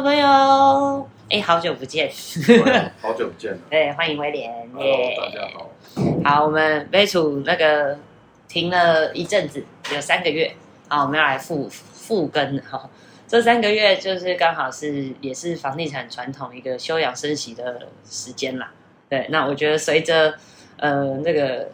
[0.00, 2.10] 众朋友，哎，好久不见，
[3.02, 3.58] 好久不见了。
[3.68, 5.70] 对，欢迎威廉，耶，大家好。
[6.24, 7.98] 好，我们微楚那个
[8.48, 9.62] 停了一阵子，
[9.94, 10.54] 有三个月，
[10.88, 12.88] 好，我们要来复复更哈。
[13.28, 18.72] 这三个月就是刚好是也是房地产传统一个休养生息的时间啦。
[19.10, 20.34] 对，那我觉得随着
[20.78, 21.68] 呃那个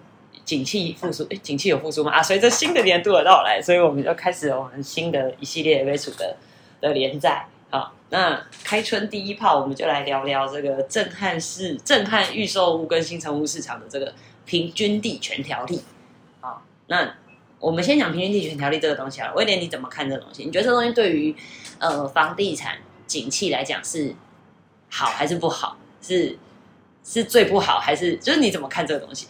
[0.45, 2.11] 景气复苏，哎，景气有复苏吗？
[2.11, 6.35] 啊，随着新的年度的到来，所以我们就开始我们新的一系列微楚的。
[6.79, 15.81] 的连载，好，那开春第一炮，我们就来聊聊这个震撼市、震撼预售屋跟新成屋市场的这个平均地权条例。
[16.41, 17.15] 好，那
[17.59, 20.45] 我们先讲平均地权条例这个东西啊，威廉你怎么看这东西？
[20.45, 21.35] 你觉得这东西对于
[21.79, 24.15] 呃房地产景气来讲是
[24.91, 25.77] 好还是不好？
[26.01, 26.39] 是
[27.03, 29.27] 是最不好，还是就是你怎么看这个东西？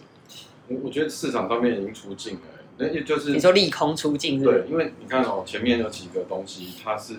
[0.68, 2.41] 我我觉得市场方面已经出境了。
[2.77, 7.14] 那也就是你说利空出尽，对，因为你看哦，前面有几个东西，它是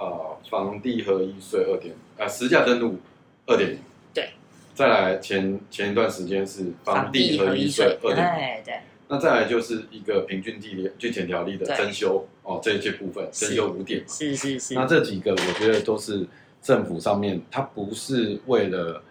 [0.00, 2.98] 呃房地合一税二点呃实价登录
[3.46, 3.78] 二点零，
[4.14, 4.30] 对，
[4.74, 16.26] 再来前前一段时间是房地合一税二点，对，那再来就是一个平均地利均钱条例的增修哦，这一些部分增修五点，是是是，那这几个我觉得都是
[16.62, 19.02] 政府上面，它不是为了。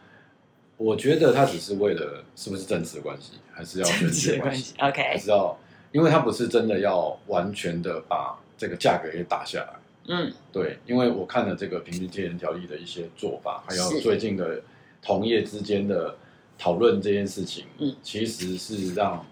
[0.82, 5.60] 我觉得他只是为了是不是政治关系，还是要政治关系？OK，还是要，
[5.92, 9.74] 因为他不是真的要完全的把这个价格给打下来。
[10.08, 14.62] 嗯，对，因为我看了这个平均借钱条例的一些做法，还有最近的
[15.02, 16.16] 同业之间的
[16.58, 19.26] 讨论这件事情，嗯，其实是让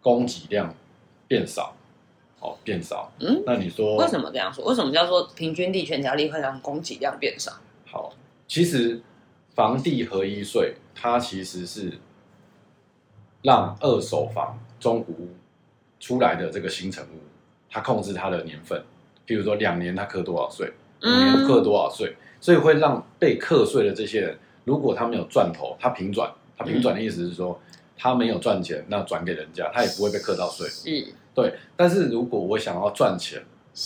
[0.00, 0.74] 供给量
[1.26, 1.74] 变少，
[2.40, 3.12] 哦，变少。
[3.20, 4.64] 嗯，那你说为什么这样说？
[4.66, 7.52] 为什么叫做平均地权条例会让供给量变少？
[7.86, 8.14] 好，
[8.46, 9.00] 其实
[9.54, 10.74] 房地合一税。
[10.94, 11.98] 它其实是
[13.42, 15.28] 让二手房、中古屋
[15.98, 17.18] 出来的这个新成屋，
[17.68, 18.80] 它控制它的年份，
[19.26, 27.60] 譬如说两年他课多少税，五年课多少税，所以会让被课税的这些人，如果他没有赚头，他平转，他平转的意思是说
[27.96, 30.68] 他没有赚钱，那转给人家，他也不会被课到税。
[30.68, 31.54] 是，对。
[31.76, 33.42] 但是如果我想要赚钱，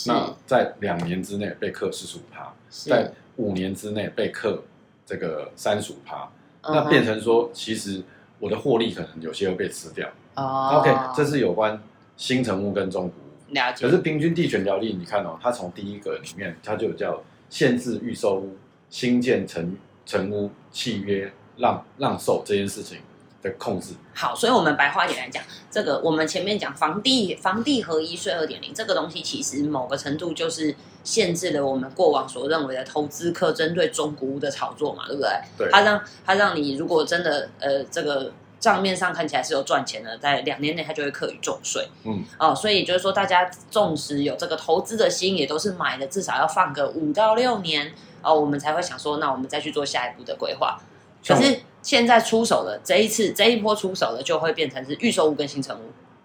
[0.07, 4.63] 那在两年之内被课四十五趴，在五年之内被课
[5.05, 6.29] 这个三十五趴。
[6.69, 8.03] 那变成说，其实
[8.41, 10.09] 我的获利可能有些会被吃掉。
[10.35, 11.81] 哦，OK，这是有关
[12.17, 13.26] 新成物跟中古屋。
[13.51, 13.87] 了解。
[13.87, 18.57] 可是平均地权条例，你看哦，它从第一个里面，它就叫限制预售屋、
[18.91, 22.99] 新建成成屋契约让让售这件事情。
[23.43, 30.75] 的控制好，所以我们白话一点来讲，这个我们前面讲房地房地合一税二点零这个东西，其实某个程度就是
[31.05, 35.31] 限制了我们过往所认为的投资客针对中古屋的炒作嘛，对不对？
[35.59, 38.33] 对，它让它让你如果真的呃这个
[38.67, 41.89] 账面上看起来是有赚钱的，在两年内它就会课予重税。
[42.03, 50.81] 嗯，哦，所以就是说大家纵使有这个投资的心，也都是买的至少要放个五到六年哦，我们才会想说，那我们再去做下一步的规划。
[51.25, 55.83] 可是现在出手的这一次这一波出手的就会变成是预售屋跟新成屋。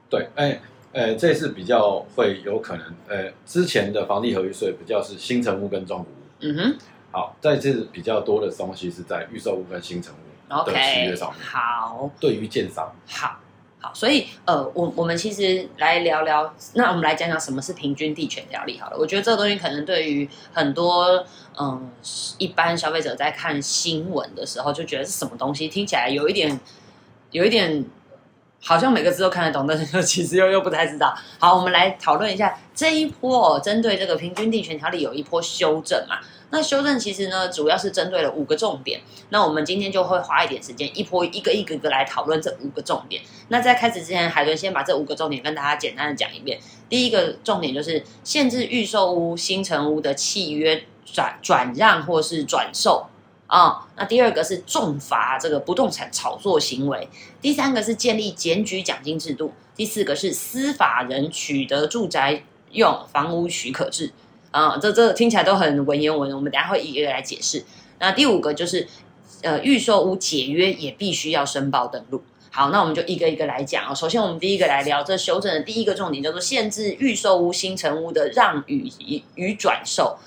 [0.09, 0.59] 对，哎，
[0.94, 6.16] 呃，这次比较会有可能，呃，之前的房地合一税比较是新成屋跟中古屋。
[6.40, 6.75] 嗯哼。
[7.12, 10.31] 好，在这比较多的东西是在预售屋跟新成屋
[10.63, 11.45] 的契约上面。
[11.45, 12.09] 好。
[12.19, 12.94] 对于建商。
[13.07, 13.38] 好。
[13.84, 18.95] 好，所以呃，我我们其实来聊聊，那我们来讲讲什么是平均地权条例好了。
[18.95, 21.25] 我觉得这个东西可能对于很多
[21.59, 21.91] 嗯
[22.38, 26.59] 一般消费者在看新闻的时候，就觉得是什么东西，听起来有一点
[27.31, 27.83] 有一点
[28.62, 31.18] 好像每个字都看得懂，但是其实又又不太知道。
[31.39, 36.19] 好，我们来讨论一下这一波针对这个平均地权条例有一波修正嘛？
[36.51, 39.01] 那修正其实呢，主要是针对了五个重点。
[39.29, 43.23] 那我们今天就会花一点时间，一波一个一个个来讨论这五个重点。
[43.47, 46.59] 那在开始之前，海豚先把这五个重点跟大家简单的讲一遍。
[46.89, 53.07] 第一个重点就是限制预售屋、新城屋的契约转转让或是转售
[53.47, 53.88] 啊。
[53.95, 57.07] 那第二个是重罚这个不动产炒作行为。
[57.41, 59.54] 第三个是建立检举奖金制度。
[59.74, 64.12] 第四个是司法人取得住宅用房屋许可制。
[64.51, 67.63] 啊，这这听起来都很文言文，我们等下会一个个来解释。
[68.00, 68.88] 那第五个就是，
[69.42, 72.21] 呃，预售屋解约也必须要申报登录。
[72.50, 73.94] 好，那我们就一个一个来讲啊。
[73.94, 78.92] 首先，我们第一个来聊这修正的第一个重点，叫做限制预售屋新成屋的让与
[79.36, 80.18] 与转售。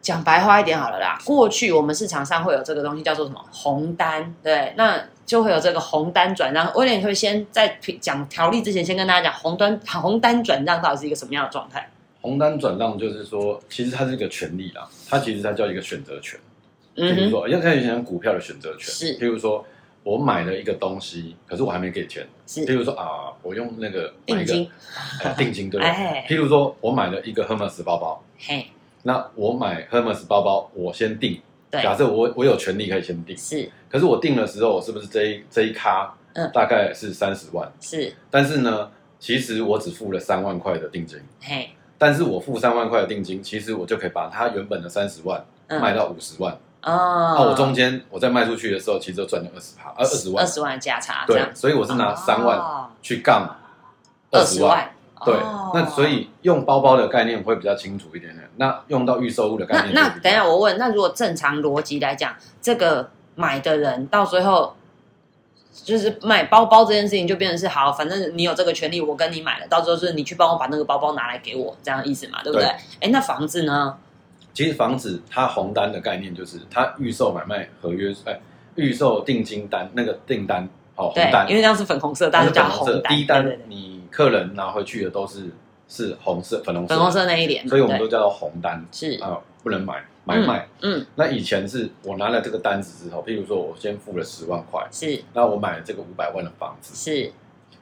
[0.00, 6.74] 讲白话一点好了啦，过去我们市场上会有这个东西叫做什么红单，对，那就会有这个红单转让。
[6.74, 11.88] 威廉你会先在讲条例之前，先跟大家讲红单红单转让到底是一个什么样的状态。
[12.22, 16.40] 红单转让就是说，其实它是一个权利啦，它其实它叫一个选择权。
[16.94, 18.82] 嗯，比如说，要看以前股票的选择权。
[18.94, 19.64] 是，譬如说
[20.02, 22.26] 我买了一个东西，可是我还没给钱。
[22.46, 24.68] 是，譬如说啊，我用那个定金，
[25.36, 25.80] 定金对。
[26.28, 28.66] 譬如说我买了一个 Hermes 包包，嘿，
[29.02, 31.40] 那我买 Hermes 包包，我先定，
[31.70, 41.70] 对，假设我我有权利可以先定，是可是我定的时候，我是不是这一这一咖，嗯大概是三十万，是，但是呢，其实我只付了三万块的定金，嘿，
[42.02, 46.52] 但是我付三万块的定金，其实我就可以把它原本的三十万嗯，卖到五十万，
[46.82, 53.56] 哦，那我中间我再卖出去的时候，其实就赚了二十趴，呃二十万二，十万的价差，这对，所以我是拿三万哦去杠
[54.32, 54.90] 二二十万。
[55.24, 58.50] 对，哦那所以用包包的概念会比较清楚一点点。
[58.56, 64.74] 那用到预售物的概念那等一下我问，那如果正常逻辑来讲，这个买的人到最后。
[65.72, 72.66] 就是买包包这件事情就变成是好，反正你有这个权利，我跟你买了，到时候是你去帮我把那个包包拿来给我，这样意思嘛，对不对？
[73.00, 73.96] 哎，那房子呢？
[74.52, 78.38] 其实房子它红单的概念就是它预售买卖合约，哎，
[78.74, 83.08] 预售定金单那个订单哦，红对，单因为这样是粉红色，大家就叫它它是粉红色。
[83.08, 85.50] 第一单你客人拿回去的都是
[85.88, 90.68] 是红色粉红色，粉红色那一点，所以我们都叫做红单是啊，不能买买卖。
[90.82, 95.22] 嗯，那以前是我拿了这个单子之后，譬如说我先付了十万块，是。
[95.34, 97.32] 那我买了这个五百万的房子，是。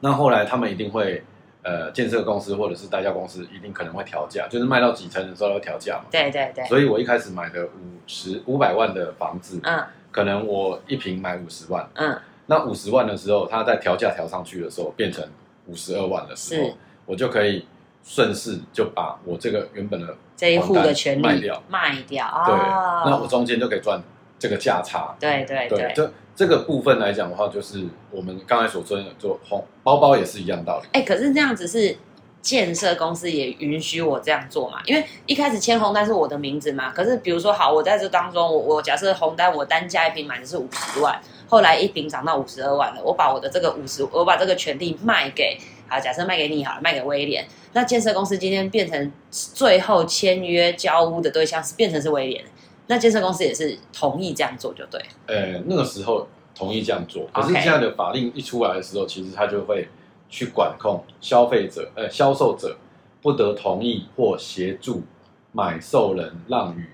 [0.01, 1.23] 那后来他们一定会，
[1.63, 6.05] 呃，建设公司或者是代销公司一定可能会调价，就是卖到几层的时候要调价嘛。
[6.11, 9.85] 对对对，所以我一开始买的五十五百万的房子，嗯。
[10.13, 15.25] 可能我一平买五十万，嗯，那五十万的时候，它在调价调上去的时候变成
[15.67, 16.77] 五十二万的时候，
[17.07, 17.65] 我就可以
[18.03, 24.03] 顺势就把我这个原本的这一户的权利卖掉，卖掉啊对，哦那我中间就可以赚
[24.39, 25.15] 这个价差。
[25.21, 30.89] 对对对，这这个部分来讲的话，就是我们刚才所说的，做红包包也是一样道理。
[30.93, 31.95] 哎，可是这样子是
[32.41, 34.79] 建设公司也允许我这样做嘛？
[34.87, 41.21] 因为一开始签红单是我的名字嘛，可是比如说好，我在这当中，我我假设红单我单价一瓶买的是五十万，
[41.51, 45.59] 后来一瓶涨到五十二万了，我把我的这个五十，我把这个权利卖给
[45.91, 52.45] 好，假设卖给你好了，卖给威廉，那建设公司今天变成最后签约交屋的对象是变成是威廉，
[52.87, 59.89] 那建设公司也是同意这样做就对了，呃，那个时候同意这样做，可是现在的法令一出来的时候，其实他就会
[60.29, 62.77] 去管控消费者，呃，销售者
[63.21, 65.03] 不得同意或协助
[65.51, 66.89] 买受人让与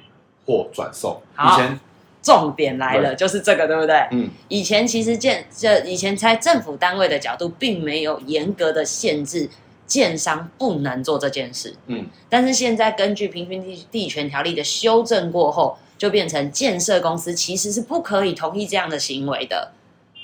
[0.47, 1.21] 或转售。
[1.35, 1.79] 以前，
[2.27, 3.97] 重点来了，就是这个对不对？
[4.11, 9.49] 嗯，以前其实建这以前在政府单位的角度，并没有严格的限制
[9.87, 11.73] 建商不能做这件事。
[11.87, 19.71] 嗯，但是现在根据平均地地权条例的修正过后，就变成建设公司其实是不可以同意这样的行为的。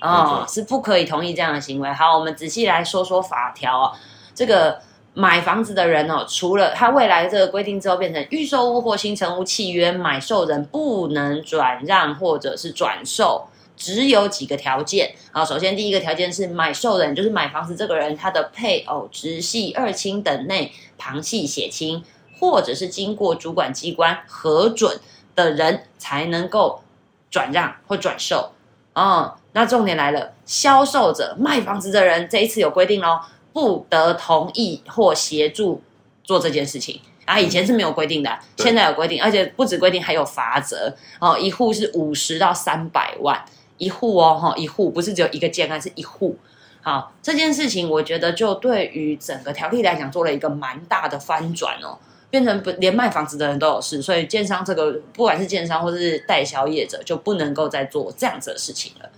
[0.00, 1.88] 哦是不可以同意这样的行为。
[1.92, 3.92] 好，我们仔细来说说法条啊。
[4.34, 4.80] 这个
[5.14, 15.14] 买房子的人哦，除了他未来这个规定之后变成预售屋或新成屋契约，买受人不能转让或者是转售，只有几个条件。
[15.32, 22.02] 啊，首先第一个条件是买受人，就是买房子这个人他的配偶、直系、二亲等内旁系血亲，
[22.40, 24.98] 或者是经过主管机关核准
[25.36, 26.82] 的人才能够
[27.30, 28.52] 转让或转售。
[28.94, 33.20] 哦，那重点来了，销售者卖房子的人这一次有规定喽，
[33.52, 35.82] 不得同意或协助
[36.24, 37.00] 做这件事情。
[37.24, 41.38] 啊，以前是没有规定的，对现在有规定，而且不止规定，还有罚则哦。
[41.38, 43.40] 一户是五十到三百万
[43.78, 46.36] 一户哦，哈，一户不是只有一个建案，是一户。
[46.82, 51.96] 好，这件事情我觉得就对于整个条例来讲做了一个蛮大的翻转哦，
[52.28, 59.08] 变成不连卖房子的人都有事，所以建商这个不管是建商或是代销业者就不能够再做这样子的事情了，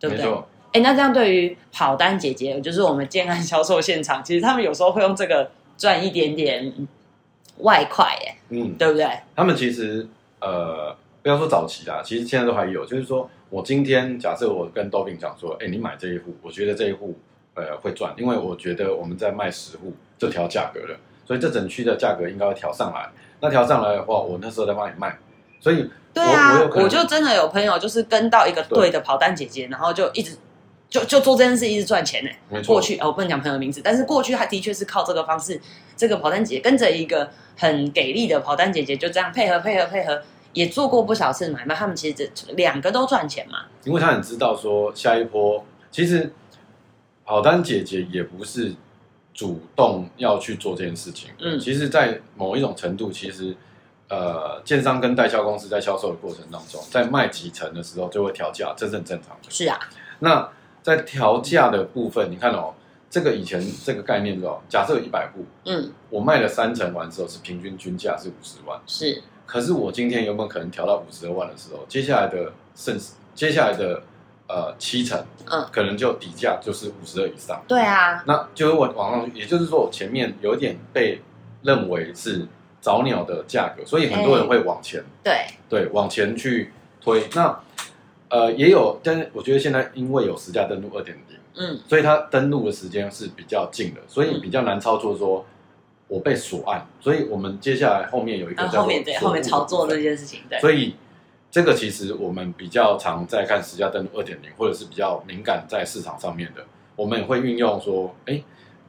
[0.00, 0.24] 对不对？
[0.76, 6.86] 哎，那这样对于跑单姐姐，就是我们建案销售现场，其实他们有时候会用这个赚一点点嗯
[7.60, 9.08] 外快，哎，嗯，对不对？
[9.34, 10.06] 他们其实
[10.38, 17.18] 呃，不要说早期啦，其实现在都还有，就是说我今天假设我跟豆饼讲说，哎，你买这一户，我觉得这一户
[17.54, 23.08] 呃会赚，因为我觉得我们在卖十户就调价格了，所以这整区的价格应该会调上来。
[23.40, 25.16] 那调上来的话，我那时候在帮你卖，
[25.58, 30.36] 所以我对啊我有，可能我就真的有朋友就是跟到一个对的跑单姐姐，然后就一直
[30.88, 32.60] 就就做这件事，一直赚钱呢。
[32.66, 35.60] 过去哦，我不能讲朋友名字，但是过去他的确是靠这个方式，
[35.96, 43.64] 这个跑单姐跟着一个很给力的跑单姐姐，就这样配合配合配合，也做过不少次买卖，他们其实这两个都赚钱嘛。
[43.84, 46.32] 因为他很知道说下一波，其实
[47.24, 48.74] 跑单姐姐也不是
[49.34, 53.54] 主动要去做这件事情，嗯其实，在某一种程度，其实
[54.08, 59.50] 呃，建商跟代销公司在销售的过程当中，在卖几成的时候就会调价，这是很正常的。
[59.50, 59.78] 是啊，
[60.20, 60.48] 那
[60.86, 62.72] 在调价的部分，你看哦，
[63.10, 69.20] 这个以前这个概念哦，假设有一百户，嗯，我卖了三成完之后是平均均价是五十万，是。
[69.46, 72.96] 可是我今天有没有可能调到五十二万的时候，接下来的剩
[73.34, 74.00] 接下来的
[74.46, 81.20] 呃七成，嗯，可能就底价就是五十二以上，对啊，那就是我往上，也就是说我前面有一点被
[81.62, 82.46] 认为是
[82.80, 87.28] 早鸟的价格，所以很多人会往前，对，对，往前去推。
[87.34, 87.58] 那
[88.28, 95.44] 呃也有，但是我觉得现在因为有实价登录二点零，嗯所以它登录的时间是比较近的，所以比较难操作说。
[96.08, 100.94] 我被锁案，所以我们接下来后面有一个啊，后面对后面操作这件事情，对，所以
[101.50, 106.64] 这个其实我们比较常在看实价登录二点零，或者是比较敏感在市场上面的，
[106.94, 108.40] 我们也会运用说，哎，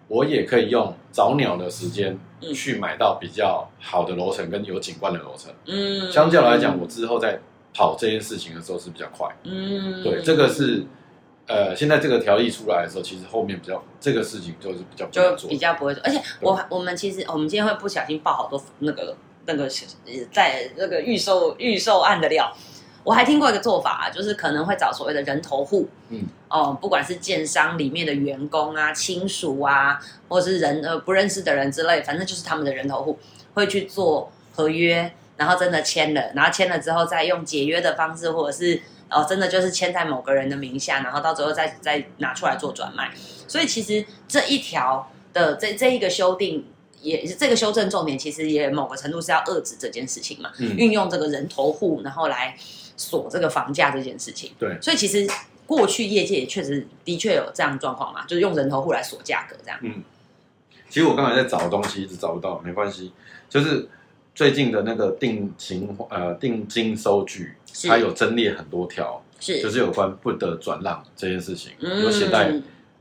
[0.08, 5.52] 我也可以用早鸟的时间嗯去买到比较好的楼层跟有景观的楼层。
[5.66, 7.40] 嗯，相较来讲，我之后在
[7.78, 9.30] 跑这件事情的时候是比较快。
[9.44, 10.84] 嗯，对，这个是
[11.46, 15.58] 呃，现在这个条例出来的时候，其实后面比较这个事情就是比较不就比。
[15.60, 19.16] 较不会做，而且我我们其实我们今天会不小心爆好多那个
[19.46, 22.52] 那个呃在那个预售预售案的料。
[23.04, 33.18] 我还听过一个做法、啊，就是可能会找所谓的人头户，嗯，哦，不管是建商里面的员工啊、亲属啊，或是人呃不认识的人之类，反正就是他们的人头户
[33.54, 43.12] 会去做合约，然后真的签了，然后签了之后再用解约的方式，或者是哦真的就是签在某个人的名下，然后到最后再再拿出来做转卖。
[43.48, 46.66] 所以其实这一条的这这一个修订。
[47.00, 52.58] 也是这个修正重点，其实也某个程度是要遏制这件事情嘛，嗯，运用这个人头户，然后来
[52.98, 54.52] 锁这个房价这件事情。
[54.58, 55.26] 对，所以其实
[55.68, 59.80] 过去业界也确实的确有这样的状况嘛，就是用人头户来锁价格这样。
[59.84, 60.04] 嗯
[60.90, 63.14] 其实我刚才在找东西，一直找不到，没关系。
[63.48, 63.88] 就是
[64.38, 67.88] 最近的那个定情呃定金收据，是。
[67.88, 72.04] 它有增列很多条，是，就是有关不得转让这件事情，嗯。
[72.04, 72.54] 有写在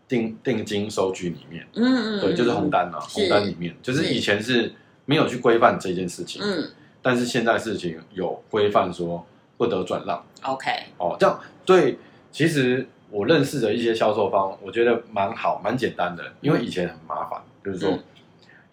[0.09, 1.67] 定定金收据里面。
[1.75, 3.21] 嗯嗯，对，就是红单啊，是。
[3.21, 4.73] 红单里面，就是是以前是
[5.05, 6.71] 没有去规范这件事情，嗯。
[7.03, 9.23] 但是现在事情有规范说
[9.59, 11.99] 不得转让，OK，哦，这样对。
[12.33, 18.03] 其实我认识的一些销售方，我觉得蛮好，蛮简单的，因为以前很麻烦，就是说、嗯。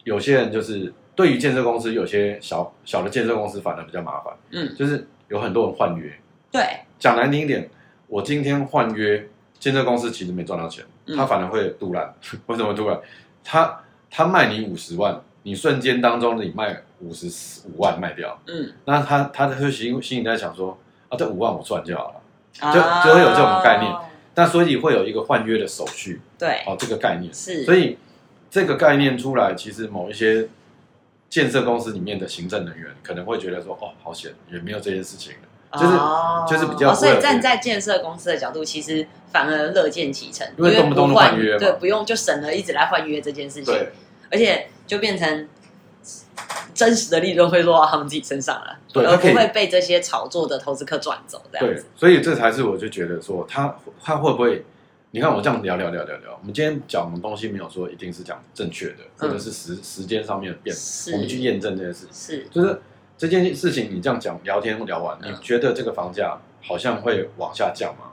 [0.04, 6.12] 有些人就是对于建设公司，有些小小的建设公司反而比较麻烦，嗯，就是有很多人换约。
[6.50, 6.62] 对，
[6.98, 7.68] 讲难听一点，
[8.06, 9.28] 我今天换约，
[9.58, 11.16] 建设公司其实没赚到钱，嗯。
[11.16, 12.14] 他反而会杜烂。
[12.46, 13.00] 为什么杜烂？
[13.42, 13.80] 他
[14.10, 17.28] 他卖你五十万，你瞬间当中你卖五十
[17.68, 20.78] 五万卖掉，嗯，那他他会心心里在想说
[21.08, 22.20] 啊，这五万我赚就好了。
[22.56, 23.92] 就就会有这种概念。
[24.36, 26.20] 那所以会有一个换约的手续。
[26.38, 27.34] 对，哦，这个概念。
[27.34, 27.98] 是，所以
[28.48, 30.48] 这个概念出来，其实某一些
[31.34, 35.76] 建设公司里面的行政人员可能会觉得说，哦，好险，也没有这件事情了。
[35.76, 43.90] 就是哦就是比较哦所以站在建设公司的角度，其实反而乐见其成，因为动不动就换换约对，不用就省了一直来换约这件事情，对，
[44.30, 45.48] 而且就变成
[46.72, 54.64] 真实的利润会落到他们自己身上了，而对而不会被这些炒作的投资客赚走这样对子。，所以这才是我就觉得说，他他会不会？
[55.14, 60.74] 你看我这样聊聊聊聊聊，我们今天讲的东西没有说一定是讲正确的，或者是时时间上面的变，
[61.12, 62.12] 我们去验证这件事情。
[62.12, 62.80] 是，就是
[63.16, 68.10] 这件事情，你这样讲聊天聊完，嗯你觉得这个房价好像会往下降吗？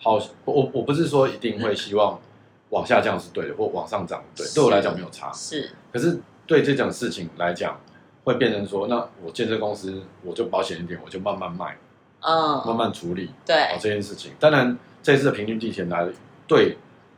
[0.00, 0.12] 好，
[0.44, 2.20] 我我不是说一定会希望
[2.68, 5.32] 往下降是对的，或往上涨对，是对我来讲没有差。
[5.32, 7.76] 是，可是对这种事情来讲，
[8.22, 11.76] 会变成说，那我建设公司我就保险一点，我就慢慢卖，
[12.20, 13.30] 慢嗯，慢处理。
[13.44, 14.30] 对哦，这件事情。
[14.38, 16.06] 当然，这次的平均地权来
[16.46, 16.76] 对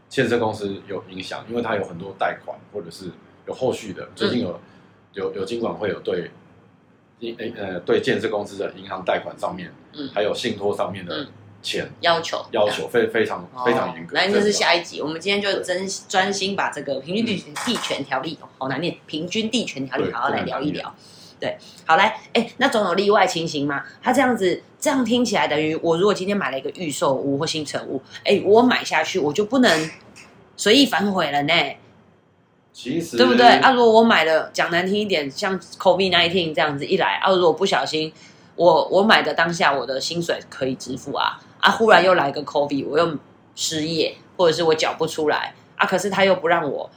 [0.09, 3.11] 建设公司有影响，因为它有很多贷款或者是
[3.47, 4.09] 有后续的。
[4.15, 4.61] 最近有、
[5.15, 6.31] 有有金管会有对
[7.21, 11.29] 银呃对建设公司的银行贷款上面，嗯还有信托上面的嗯
[11.63, 14.15] 钱、要求要求非非常哦非常严格。
[14.15, 20.95] 那这是下一集，我们今天就对真专心把这个平均地权地权条例，哦好难念，平均地权条例好好来聊一聊。
[21.39, 23.83] 对，好来，哎，那总有例外情形嘛？
[24.03, 29.91] 他这样子，这样听起来等于我如果今天买了一个预售屋或新成屋，哎，我买下去我就不能
[30.57, 31.53] 随意反悔了呢，
[32.73, 33.47] 其实对不对？
[33.47, 38.13] 啊，如果我买了，讲难听一点，像 COVID nineteen 这样子一来，啊，如果不小心，
[38.55, 43.19] 我我买的当下我的薪水可以支付啊，啊，忽然又来个 COVID，我又
[43.55, 46.91] 失业，或者是我缴不出来啊，可是他又不让我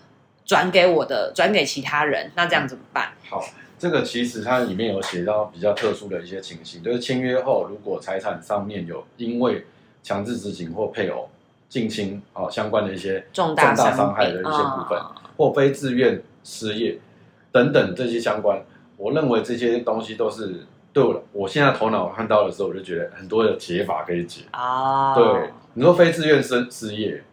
[0.45, 3.11] 转给我的，转给其他人，那这样怎么办？
[3.29, 3.43] 好，
[3.79, 9.65] 这个其实它里面有写到比较特殊的一些情形，就是签约后，如果财产上面有因为
[10.03, 11.29] 强制执行或配偶
[11.69, 16.99] 近亲啊相关的一些重大伤害的一些部分，啊或非自愿失业
[17.51, 18.61] 等等这些相关，
[18.97, 24.41] 我认为这些东西都是对我我现在头脑看到的时候，我就觉得很多的解法可以解。
[24.51, 27.23] 啊，对，你说非自愿失失业，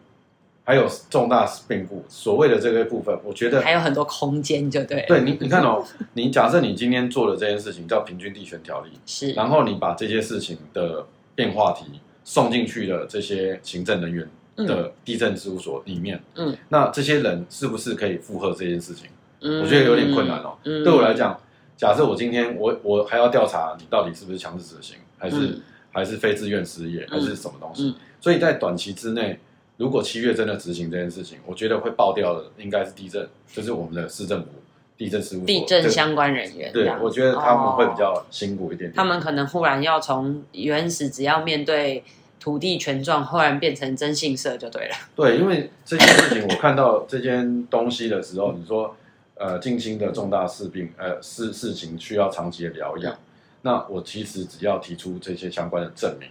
[0.67, 5.81] 还有重大病故，所谓的这个部分，我觉得还有很多空间，就对了，对你，你看哦，
[6.11, 11.85] 你假设你今天做的这件事情叫平均地权条例， 是，然后你把这些事情的变化题
[12.25, 19.07] 送进去了这些行政人员的地震事务所里面，嗯，那这些人是不是可以负荷这件事情？
[19.39, 20.57] 嗯我觉得有点困难哦。
[20.65, 21.39] 嗯对我来讲，
[21.77, 27.87] 假设我今天我我还要调查你到底是不是强制执行，还是、嗯还是非自愿失业，还是什么东西？
[27.87, 29.39] 嗯所以在短期之内，
[29.77, 34.49] 如果七月真的执行这件事情，我觉得会爆掉的应该是地震，就是我们的市政府
[34.97, 35.45] 地震事务所。
[35.45, 38.93] 地震相关人员这对样，我觉得他们会比哦较辛苦一点点。
[38.93, 42.03] 他们可能忽然要从原始只要面对
[42.39, 44.95] 土地权状，忽然变成征信社就对了。
[45.15, 48.95] 对，因为这件事情，我看到这件东西的时候，你说
[49.35, 53.15] 呃近亲的重大事病呃事事情需要长期的疗养，
[53.61, 56.29] 那我其实只要提出这些相关的证明，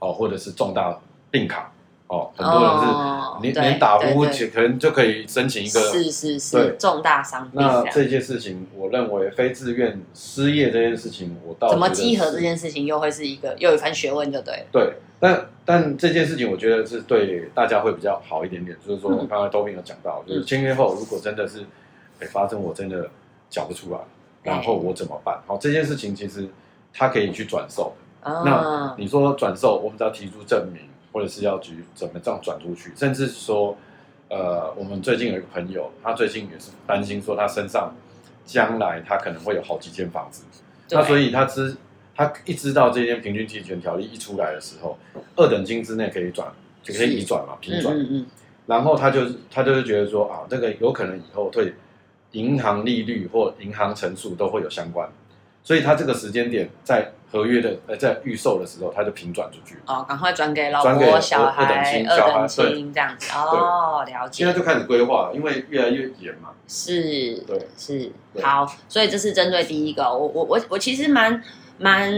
[0.00, 0.98] 哦，或者是重大
[1.30, 1.72] 病卡，
[2.08, 3.14] 哦，很多人是。
[3.42, 5.80] 连连打呼对对可能就可以申请一个。
[5.80, 7.60] 是是是对重大伤病。
[7.60, 14.66] 那这件事情，我认为非自愿失业这件事情，我到怎么觉得是稽核这件事情又会是一个又有一番学问，就对了。
[14.70, 18.76] 对，但但这件事情，我觉得是对大家会比较好一点点。
[18.86, 21.64] 就是说，嗯我刚才都有讲到，就是签约后，如果真的是，
[22.20, 23.10] 哎，发生我真的
[23.50, 23.98] 缴不出来，
[24.44, 25.36] 然后我怎么办？
[25.46, 26.48] 好，这件事情其实
[26.92, 27.92] 他可以去转售
[28.22, 28.42] 的。
[28.44, 30.82] 那啊，你说转售，我们只要提出证明，
[31.14, 33.76] 或者是要举怎么这样转出去，甚至说，
[34.28, 37.94] 呃，我们最近有一个朋友，他最近也是担心说，他身上
[38.44, 40.42] 将来他可能会有好几间房子，
[40.88, 40.98] 对。
[40.98, 41.76] 那所以他知
[42.16, 44.98] 他一知道这间平均地权条例一出来的时候，
[45.36, 46.52] 二等金之内可以转，
[46.82, 47.96] 就可以移转嘛，平转。
[47.96, 48.08] 嗯嗯。
[48.10, 48.26] 嗯，
[48.66, 51.74] 然后他就是他就是觉得说啊，这个有可能以后对
[52.32, 55.08] 银行利率或银行乘数都会有相关，
[55.62, 59.76] 所以他这个时间点在合约的呃在预售的时候，他就平转出去。
[59.86, 63.28] 哦，赶快转给老转给婆、小二等孩、亲小孩二等亲这样子。
[63.34, 66.50] 哦，了解，现在就开始规划，因为越来越严嘛。
[66.68, 71.42] 是，对是对好，所以这是针对第一个，我我我我其实蛮
[71.76, 72.08] 蛮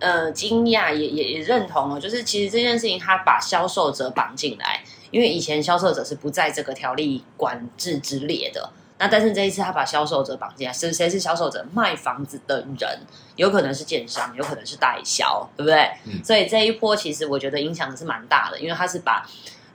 [0.00, 4.82] 呃惊讶，也也也认同哦，就是其实这件事情他把销售者绑进来，
[5.12, 8.68] 因为以前销售者是不在这个条例管制之列的。
[8.98, 11.64] 那但是这一次他把销售者绑进来，是谁是销售者？
[11.74, 12.98] 卖房子的人，
[13.36, 15.90] 有可能是建商，有可能是代销，对不对？
[16.04, 19.26] 嗯所以这一波其实我觉得影响的是蛮大的，因为他是把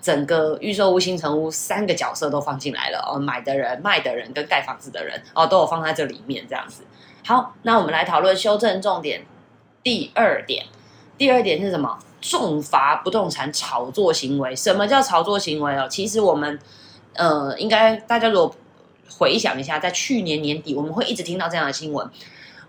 [0.02, 6.84] 整个预售屋、新城屋三个角色都放进来了哦，买的人、卖的人跟盖房子的人哦，都有放在这里面这样子。
[7.24, 9.24] 好，那我们来讨论修正重点
[9.84, 10.66] 第二点。
[11.18, 12.00] 第二点是什么？
[12.20, 14.56] 重罚不动产炒作行为。
[14.56, 15.88] 什么叫炒作行为哦？
[15.88, 16.60] 其实我们
[17.14, 18.56] 呃，应该大家如果
[19.18, 22.10] 回想一下，在去年年底，我们会一直听到这样的新闻。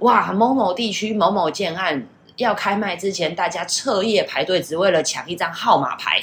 [0.00, 6.20] 哇，某某地区某某建案要开卖之前，大家彻夜排队，只为了抢一张号码牌。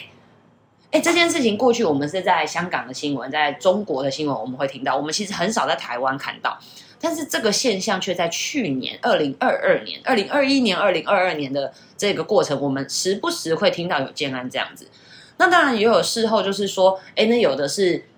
[0.92, 6.58] 哎，这件事情过去我们是在香港的新闻，在中国的新闻我们会听到，我们其实很少在台湾看到。
[7.00, 14.86] 但是这个现象却在去年二零二二年、二零二一年、二零二二年的这个过程，我们时不时会听到有建案这样子。
[15.38, 18.09] 那当然也有事后，就是说，哎，那有的是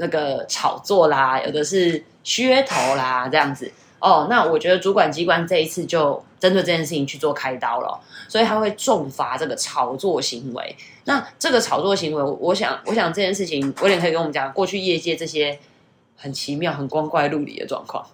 [0.00, 3.70] 那个炒作啦，有的是噱头啦，这样子。
[4.00, 10.74] 哦，那我觉得主管机关这一次就针对这件事情去做开刀了，所以他会重罚这个炒作行为。
[11.04, 15.58] 那这个炒作行为，我我想，我想这件事情，威廉可以跟我们讲过去业界这些
[16.16, 18.06] 很奇妙、很光怪陆离的状况。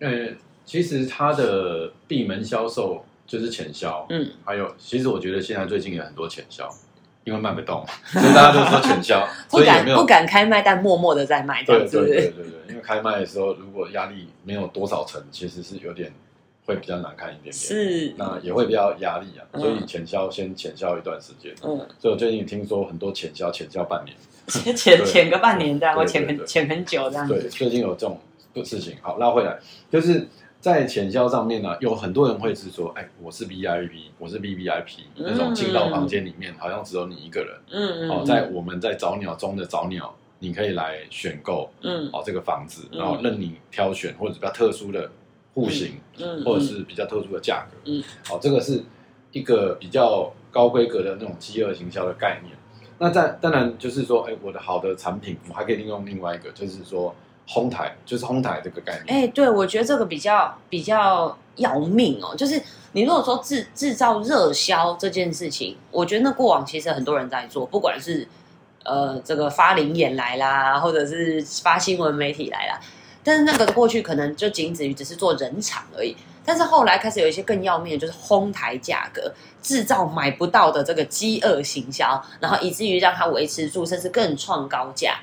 [0.00, 0.28] 呃，
[0.64, 6.66] 其实它的闭门销售就是潜销，嗯，还有其实我觉得现在最近有很多潜销，
[7.28, 11.88] 因为卖不动， 所以大家都说全销， 不所以也没有敢不敢开卖，但默默的在卖，这对。
[11.88, 16.10] 对对对对，因为开卖的时候如果压力没有多少层，其实是有点
[16.64, 21.52] 会比较难看一点点，是，那也会比较压力啊，嗯所以潜销先潜销一段时间。
[21.62, 24.16] 嗯，所以我最近听说很多潜销，潜销半年。
[24.48, 27.50] 潜潜潜个半年这样，对或潜很对对潜很久这样对，子。
[27.50, 28.18] 最近有这种
[28.64, 28.96] 事情。
[29.02, 29.58] 好，拉回来，
[29.92, 30.26] 就是
[30.60, 37.56] 在潜销上面呢，有很多人会是说，哎，我是 VIP，我是 VVIP，那种进到房间里面，好像只有你一个人。
[37.70, 45.08] 嗯嗯，哦，在我们在早鸟中的早鸟，你可以来选购嗯哦这个房子，嗯然后任你挑选或者比较特殊的
[45.54, 47.76] 户型，嗯，或者是比较特殊的价格。
[47.84, 48.82] 嗯，好、这个是
[49.30, 52.56] 一个比较高规格的那种饥饿行销的概念。
[52.98, 57.14] 那在当然就是说，哎，我的好的产品，我还可以利用另外一个，就是说
[57.48, 59.24] 烘台，就是烘台这个概念。
[59.24, 62.36] 哎、对，我觉得这个比较比较要命哦。
[62.36, 62.60] 就是
[62.92, 68.28] 你如果说制制造热销这件事情，我觉得那过往其实很多人在做，不管是
[68.84, 72.78] 呃这个发灵眼来啦，或者是发新闻媒体来啦，
[73.24, 76.14] 但是那个过去可能就仅止于只是做人场而已。
[76.44, 79.30] 但是后来开始有一些更要命的，就是哄抬价格，
[79.62, 85.18] 制造买不到的这个饥饿行销，然后以至于让它维持住，甚至更创高价。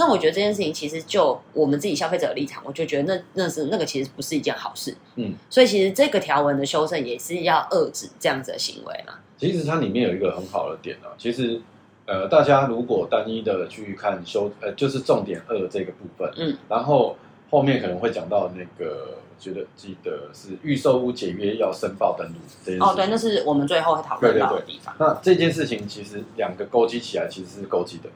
[0.00, 4.96] 那我觉得这件事情其实就我们自己消费者的立场，我就觉得那那是那个其实不是一件好事。
[5.16, 9.12] 嗯，所以其实这个条文的修正也是要遏制这样子的行为嘛。
[9.36, 11.60] 其实它里面有一个很好的点啊，其实
[12.06, 17.14] 呃，大家如果单一的去看修，呃，就是重点二这个部分，嗯，然后
[17.50, 22.34] 后面可能会讲到那个，我觉得记得是预售屋解约要申报登录
[22.64, 22.82] 这件事。
[22.82, 24.94] 哦，对，那是我们最后会讨论到的地方。
[24.98, 28.08] 那这件事情其实两个勾稽起来其实是勾稽的。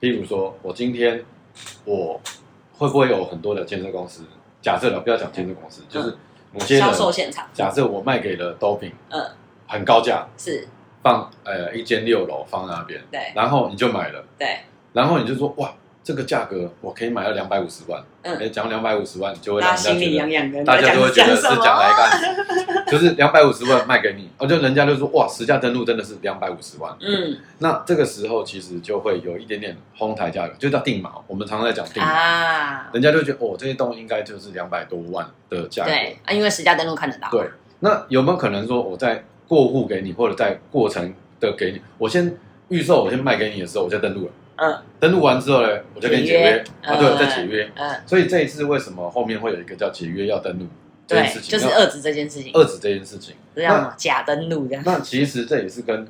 [0.00, 1.24] 譬如说，我今天
[1.84, 2.20] 我
[2.72, 4.22] 会不会有很多的建设公司？
[4.62, 6.16] 假设了，不要讲建设公司，就是
[6.52, 9.24] 某些人销售现场，假设我卖给了都品，嗯，
[9.66, 10.66] 很高价，是。
[11.02, 13.32] 放呃一间六楼放那边，对。
[13.34, 14.58] 然后你就买了，对，
[14.92, 15.72] 然后你就说哇，
[16.04, 18.36] 这个价格我可以买到两百五十万，嗯。
[18.36, 21.64] 哎，讲两百五十万，就会让大家觉得大家就会觉得是讲什么？
[21.64, 31.10] 讲哪一个案子，就是两百五十万卖给你，哦，就人家就说哇，实价登录真的是两百五十万，嗯那这个时候其实就会有一点点哄抬价格，就叫定锚。
[31.26, 35.90] 我们常常在讲定锚，啊，人家就觉得哦，这些栋应该就是两百多万的价格。
[35.90, 37.48] 对啊，因为实价登录看得到，对，
[37.80, 42.36] 那有没有可能说我在过户给你，或者在过程的给你，我先
[42.68, 44.32] 预售，我先卖给你的时候，我就登录了。
[44.56, 47.70] 嗯登录完之后呢，我就跟你解约啊，对，嗯再解约。
[47.74, 50.66] 嗯，所以这一次为什么后面会有一个叫解约要登录
[51.10, 51.50] 这件对事，情？
[51.50, 53.34] 就是要遏制这件事情，遏制这件事情。
[53.54, 56.06] 这样嘛，假登录这样，那其实这也是跟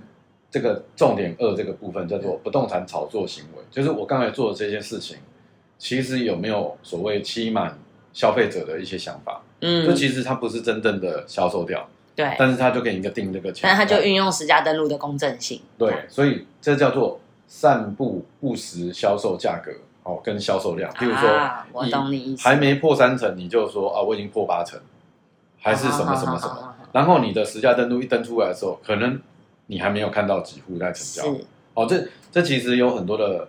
[0.50, 5.16] 这个重点二这个部分叫做不动产炒作行为，就是我刚才做的这件事情，
[5.78, 7.78] 其实有没有所谓欺瞒
[8.12, 9.42] 消费者的一些想法？
[9.62, 20.90] 嗯就，其实它不是真正的销售掉，对，但是他就给你一个定这个钱，但他就运用实价登录的公正性，对，所以这叫做散布不实销售价格哦，跟销售量。
[20.92, 24.80] 譬如说，啊，我懂你意思，还没破三成，你就说啊，我已经破八成，
[25.58, 26.54] 还是什么什么什么。
[26.54, 29.20] 么，然后你的实价登录一登出来的时候，可能
[29.66, 31.34] 你还没有看到几户在成交。
[31.34, 33.48] 是，哦，这这其实有很多的，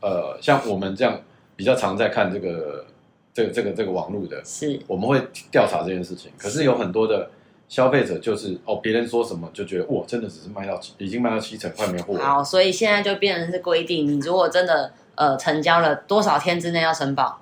[0.00, 1.20] 呃，像我们这样
[1.56, 2.86] 比较常在看这个
[3.34, 6.30] 这个这个这个网络的，是，我们会调查这件事情。
[6.38, 7.30] 可是有很多的
[7.68, 12.20] 消费者就是哦，别人说什么就觉得哇，真的只是卖到已经卖到七成，快没货了。
[12.20, 17.40] 好，所以现在就变成是规定，你如果真的呃成交了多少天之内要申报，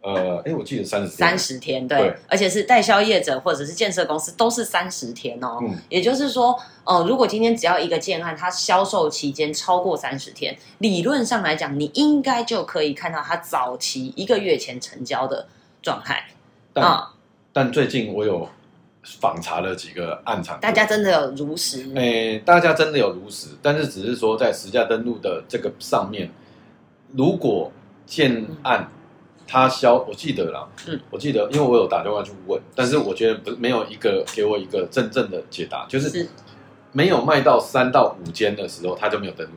[0.00, 2.16] 呃，哎，我记得三十三十天，对，对。
[2.26, 5.58] 而且是代销业者或者是建设公司都是三十天哦。
[5.62, 5.78] 嗯。
[5.88, 15.46] 也就是说，呃，如果今天只要一个建案，它销售期间超过三十天，理论上来讲，你应该就可以看到它早期一个月前成交的
[15.80, 16.24] 状态。
[16.72, 17.12] 但、啊、
[17.52, 18.48] 但最近我有
[19.20, 26.30] 访查了几个案场，大家真的有如实，哎，大家真的有如实，但是只是说在实价登录的这个上面，
[27.12, 27.70] 如果
[28.06, 28.88] 建案
[29.46, 36.28] 他消，我记得啦，嗯，我记得，因为我有打电话去问，但是我觉得不是没有一个给我一个真正的解答，就是是
[36.92, 39.52] 没有卖到三到五间的时候，他就没有登录，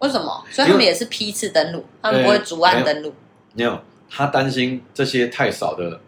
[0.00, 0.44] 为什么？
[0.50, 3.14] 所以他们也是批次登录，他们不会逐案登录。
[3.54, 3.78] 没有，
[4.10, 6.00] 他担心这些太少的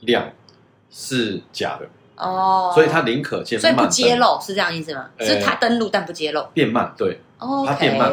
[0.00, 0.30] 量
[0.90, 5.10] 是假的，哦，所以他宁可见所以不登揭露是这样意思吗？
[5.18, 6.42] 呃是他登录但不揭露。
[6.54, 7.20] 变慢，对。
[7.38, 8.12] 哦他变慢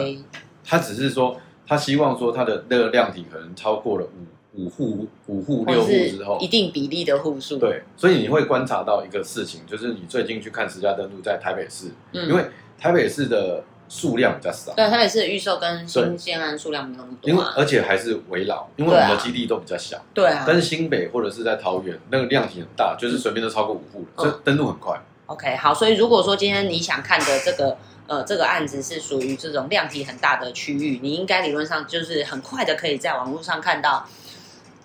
[0.63, 6.37] 他只是说，他希望说他的那个量体可能超过了五五户、五户、六户之后。
[6.39, 12.45] 一，定比例的户数。，对，所以你会观察到一个事情，就是你最近去看实价登录在台北市，嗯，因为
[12.77, 17.43] 台北市的数量比较少，对，台北市的预售跟新建案数量没有那么多因为。
[17.57, 20.45] 而且还是围绕，因为我们的基地都比较小，对啊。
[20.47, 24.97] 但是新北或者是在桃园那个量体很大，就是随便都超过五户了，嗯所以登录很快。
[25.25, 34.05] ，OK，好，所以如果说今天你想看的这个呃这个案子是属于这种量体很大的区域，你应该理论上就是很快的可以在网络上看到。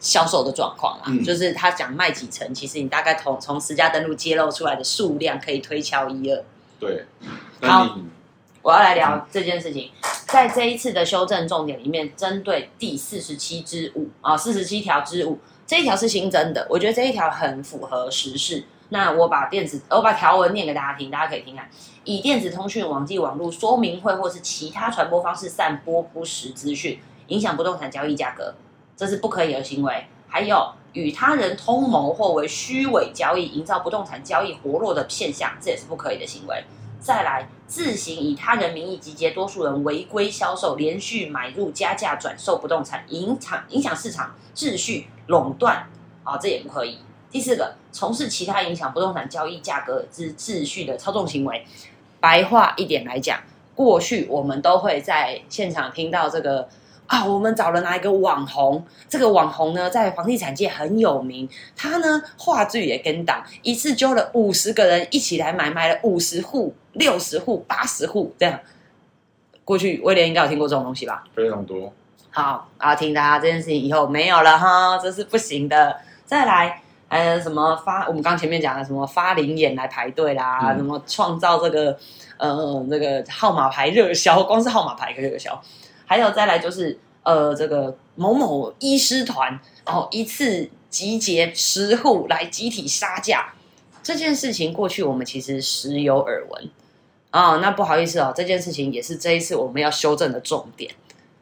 [0.03, 6.43] 销售的状况啦，嗯就是他讲卖几成，其实你大概从从实价登录揭露出来的数量可以推敲一二。
[6.79, 7.05] 对，
[7.61, 7.99] 好
[8.63, 9.91] 我要来聊这件事情，
[10.25, 18.65] 在这一次的修正重点里面，针对第四十七之五啊，四十七条之五这一条是新增的，我觉得这一条很符合时事。
[18.91, 21.69] 那我把电子，我把条文念给大家听，大家可以听看。
[22.05, 28.55] 以电子通讯、网际网络、说明会或是其他传播方式散播不实资讯，影响不动产交易价格，
[28.97, 30.07] 这是不可以的行为。
[30.29, 36.65] 还有与他人通谋或为虚伪交易，营造不动产交易活络的现象，这也是不可以的行为。
[36.99, 45.89] 再来，自行以他人名义集结多数人违规销售、连续买入、加价转售不动产，影响影响市场秩序、垄断，
[46.25, 46.99] 啊，这也不可以。
[47.31, 51.65] 第四个，从事其他影响不动产交易价格之秩序的操纵行为。
[52.19, 53.41] 白话一点来讲，
[53.75, 56.69] 过去我们都会在现场听到这个
[57.07, 68.61] 啊，我们找了哪一个网红，这个网红呢在房地产界很有名，他呢话剧也跟档，一次揪了五十个人一起来买，买了五十户、六十户、八十户这样。
[69.65, 71.25] 过去威廉应该有听过这种东西吧？
[71.35, 71.93] 非常多，
[72.31, 75.97] 好啊，听大家这件事情以后没有了哈，这是不行的。
[76.27, 78.07] 再来，呃，什么发？
[78.07, 81.99] 我们刚前面讲的什么发灵眼来排队啦，嗯什么创造这个
[82.39, 85.61] 呃那个号码牌热销，光是号码牌一个热销。
[86.07, 93.53] 还有再来就是呃这个某某医师团，然后一次集结十户来集体杀价
[94.03, 96.71] 这件事情，过去我们其实时有耳闻
[97.33, 100.93] 啊、那不好意思哦，这件事情也是这一次我们要修正的重点。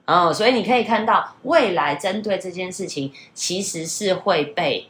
[0.07, 4.89] 哦，所以你可以看到，未来针对这件事情，其实是会被，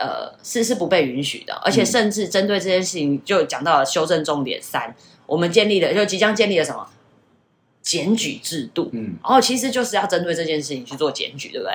[0.00, 6.88] 呃，是是不被允许的，而且嗯甚至针对这件事情，就讲到了修正重点三，我们建立了，就即将建立了什么
[7.82, 11.74] 检举制度，嗯，然后其实就是要针对这件事情去做检举，对不对？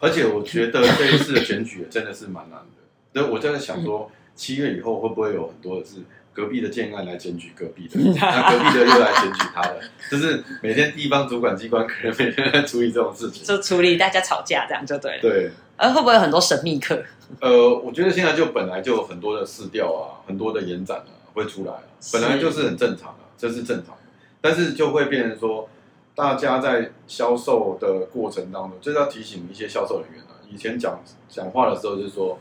[0.00, 2.66] 而且我觉得这一次的选举真的是蛮难的。
[3.12, 5.96] 那我真的想说，七月以后会不会有很多的是
[6.32, 13.42] 隔壁的建案来检举隔壁的， 那隔壁的又来检举他了， 就是每天地方主管机关可能每天在处理这种事情。
[13.44, 15.20] 就处理大家吵架这样就对了。
[15.20, 17.02] 对，而会不会有很多神秘客？
[17.40, 24.02] 呃，我觉得现在就本来就有很多的试调啊，很多的延展啊会出来啊，本来就是很正常的、这是正常的。
[24.40, 25.68] 但是就会变成说，
[26.14, 32.38] 大家在销售的过程当中，就是要提醒一些销售人员啊，以前讲讲话的时候就是说，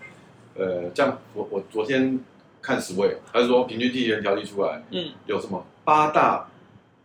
[0.55, 2.19] 呃，这样我我昨天
[2.61, 6.47] 看十位，他是说平均地权条例出来，嗯，有什么八大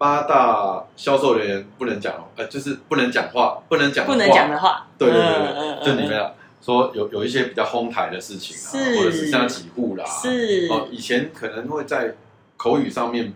[0.02, 10.66] 八大销售人员不能讲，呃，就是不能讲话，不能讲不能讲的话，对对对嗯嗯对，就里面啊说有有一些比较哄抬的事情啊，或者是像几户啦，是。
[10.68, 12.16] 哦，以前可能会在
[12.56, 13.32] 口语上面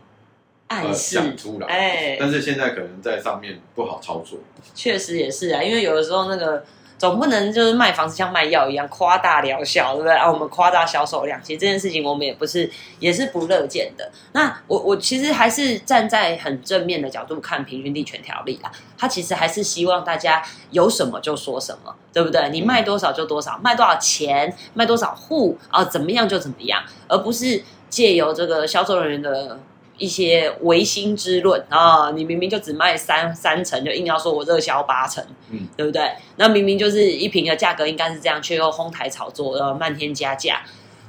[0.66, 4.40] 呃暗示，讲出来，哎，但是现在可能在上面不好操作。
[4.74, 6.64] 确实也是啊，因为有的时候那个
[6.98, 10.14] 总不能就是卖房子像卖药一样夸大疗效，对不对？
[10.14, 14.10] 啊，我们夸大销售量，其实这件事情我们也不是也是不乐见的。
[14.32, 22.48] 那我我其实还是站在很正面的角度看平均地权条例啦，它其实还是希望大家有什么就说什么，对不对？
[22.50, 29.58] 你卖多少就多少，卖多少钱，卖多少户啊，怎么样就怎么样，而不是借由这个销售人员的。
[29.98, 36.10] 一些唯心之论啊，你明明就只卖三三成，就硬要说我热销八成，嗯，对不对？
[36.36, 40.62] 那明明就是一瓶的价格应该是这样，却又哄抬炒作，呃，漫天加价。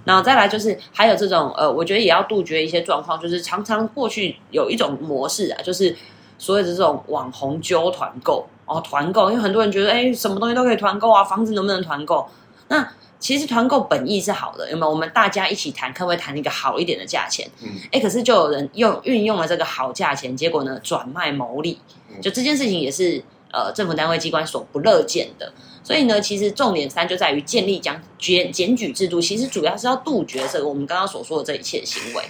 [0.05, 5.93] 然后再来就是还有这种呃，我觉得也要杜绝一些状况，就是常常过去有一种模式啊，就是
[6.37, 12.25] 所谓的这种网红揪团购哦，团购，因为很多人觉得哎，什么东西都可以团购啊，房子能不能团购？
[12.69, 12.87] 那
[13.19, 14.89] 其实团购本意是好的，有没有？
[14.91, 17.47] 我们大家一起谈，可不可以谈一个好一点的价钱？
[17.63, 25.51] 嗯，哎，可是就有人用运用了这个好价钱，结果呢转卖牟利，嗯就这件事情也是呃政府单位机关所不乐见的。
[25.83, 32.23] 所以呢，其实重点三就在于建立讲检检举制度，其实主要是要杜绝这个我们刚刚所说的这一切行为。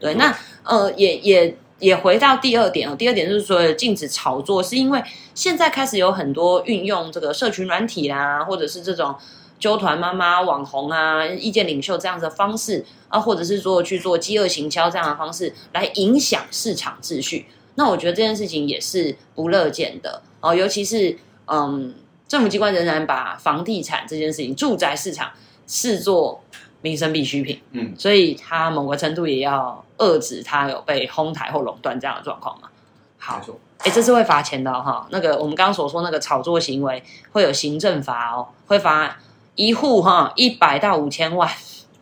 [0.00, 5.02] 对，那呃也也也回到第二点哦，第二点就是说禁止炒作，是因为
[5.34, 9.14] 现在开始有很多运用这个社群软体啦，或者是这种
[9.62, 17.46] 揪团妈妈、网红啊、意见领袖这样子的方式啊，或者是说去做饥饿行销这样的方式来影响市场秩序。
[17.76, 21.94] 那我觉得这件事情也是不乐见的哦，尤其是嗯，
[22.26, 25.30] 政府机关仍然把房地产这件事情、住宅市场
[25.68, 26.42] 视作
[26.80, 32.68] 民生必需品，嗯，所以它某个程度也要遏制它有被哄抬或垄断这样的状况嘛。
[33.16, 33.40] 好
[33.78, 39.18] 哎，这是会罚钱的哦哈、那个我们刚刚所说那个炒作行为会有行政罚哦，会罚
[39.54, 41.50] 一户哈一百到五千万，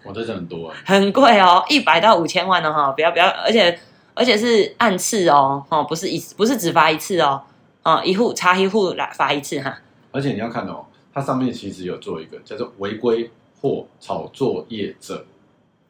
[0.05, 3.79] 我这真的很多啊，很贵哦，一百到五千万的哈，不要不要，而且
[4.15, 7.43] 而且是按次哦，哦，不是一不是只罚一次哦，
[7.83, 9.79] 啊、一户查一户来罚一次哈，
[10.13, 15.25] 而且你要看哦，它上面其实有做一个叫做违规或炒作业者，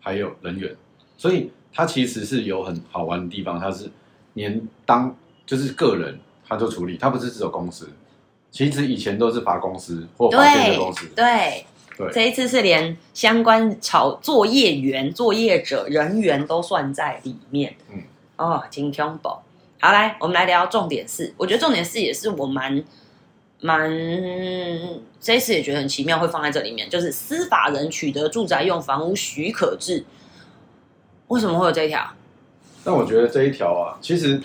[0.00, 0.74] 还有人员，
[1.16, 3.90] 所以它其实是有很好玩的地方，它是
[4.34, 6.18] 连当就是个人
[6.48, 7.88] 他就处理，它不是只有公司，
[8.50, 11.66] 其实以前都是罚公司或罚建对设公司，对。
[11.96, 17.76] 对这一次是连相关炒作业员、作业者、人员都算在里面。
[17.92, 18.02] 嗯，
[18.36, 19.42] 哦，金胸宝。
[19.78, 21.34] 好，来，我们来聊重点四。
[21.36, 22.82] 我觉得重点四也是我蛮
[23.60, 23.90] 蛮
[25.20, 30.02] 这一次也觉得很奇妙，会放在这里面，就是司法人取得住宅用房屋许可制。
[31.28, 32.10] 为什么会有这一条？
[32.82, 34.40] 但我觉得这一条啊，其实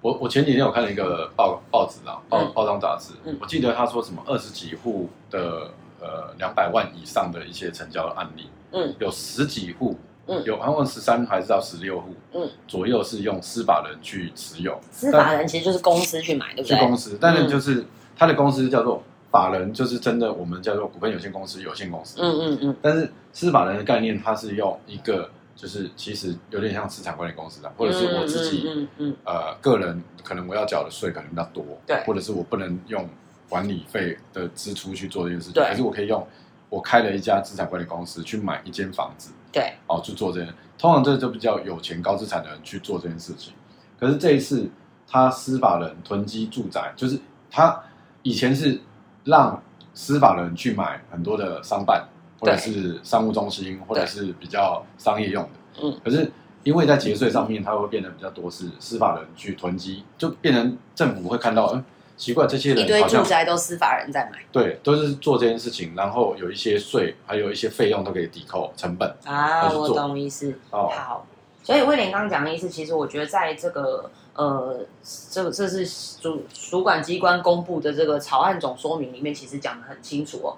[0.00, 2.52] 我我前几天有看了一个报报纸啊，报嗯。
[2.54, 3.36] 报章杂志，嗯。
[3.40, 10.42] 我记得他说什么二十几户的呃两百万以上的一些成交的案例，嗯，有十几户，嗯。
[10.44, 16.78] 有好像十三还是到十六户，嗯，左右是用司法人去持有，司法人其实就是公司去买，对不对？
[16.78, 17.84] 去公司，但是就是
[18.16, 25.28] 他的公司叫做法人，就是真的我们叫做股份有限公司有限公司，嗯嗯嗯，但是司法人的概念，它是用一个
[25.58, 28.62] 就是其实有点像资产管理公司的，或者是我自己。
[28.64, 33.06] 嗯嗯嗯呃，个人可能我要缴的税可能比较多，对或者是我不能用
[33.48, 36.24] 管理费的支出去做这件事情，对可是我可以用
[36.68, 43.52] 我开了一家资产管理公司去买一间房子，对，哦，去做这件，通常这就比较有钱高资产的人去做这件事情。
[43.98, 44.70] 可是这一次，
[45.08, 47.18] 他司法人囤积住宅，就是
[47.50, 47.82] 他
[48.22, 48.80] 以前是
[49.24, 49.60] 让
[49.92, 52.06] 司法人去买很多的商办，
[52.40, 55.50] 或者是商务中心，或者是比较商业用的。
[55.82, 56.30] 嗯，可是
[56.62, 61.84] 因为在节税上面，它会变得比较多是司法人去囤积，就变成政府会看到，嗯，
[62.16, 69.14] 奇怪，这些一堆人好像住宅都司法人在买对，都是做这件事情，然后有一些税，还有一些费用都可以抵扣成本。
[69.24, 70.52] 啊，我懂意思。
[70.70, 71.26] 哦，好，
[71.62, 74.80] 所以威廉刚刚讲的意思，其实我觉得在这个呃，
[75.30, 75.86] 这个这是
[76.20, 80.56] 主主管机关公布的这个草案总说明里面，其实讲的很清楚哦。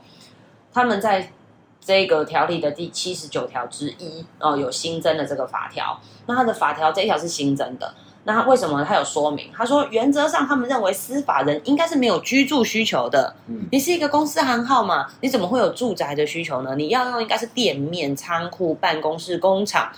[0.73, 1.31] 他们在
[1.81, 5.99] 这个条例的第七十九条之一哦，有新增的这个法条。
[6.27, 7.95] 那它的法条这一条是新增的。
[8.25, 9.51] 那他为什么他有说明？
[9.57, 13.35] 他说原则上他们认为司法人应该是没有居住需求的。
[13.47, 15.07] 嗯，你是一个公司行号嘛？
[15.23, 16.77] 你怎么会有住宅的需求呢？
[16.77, 19.91] 你要用应该是店面、仓库、办公室、工厂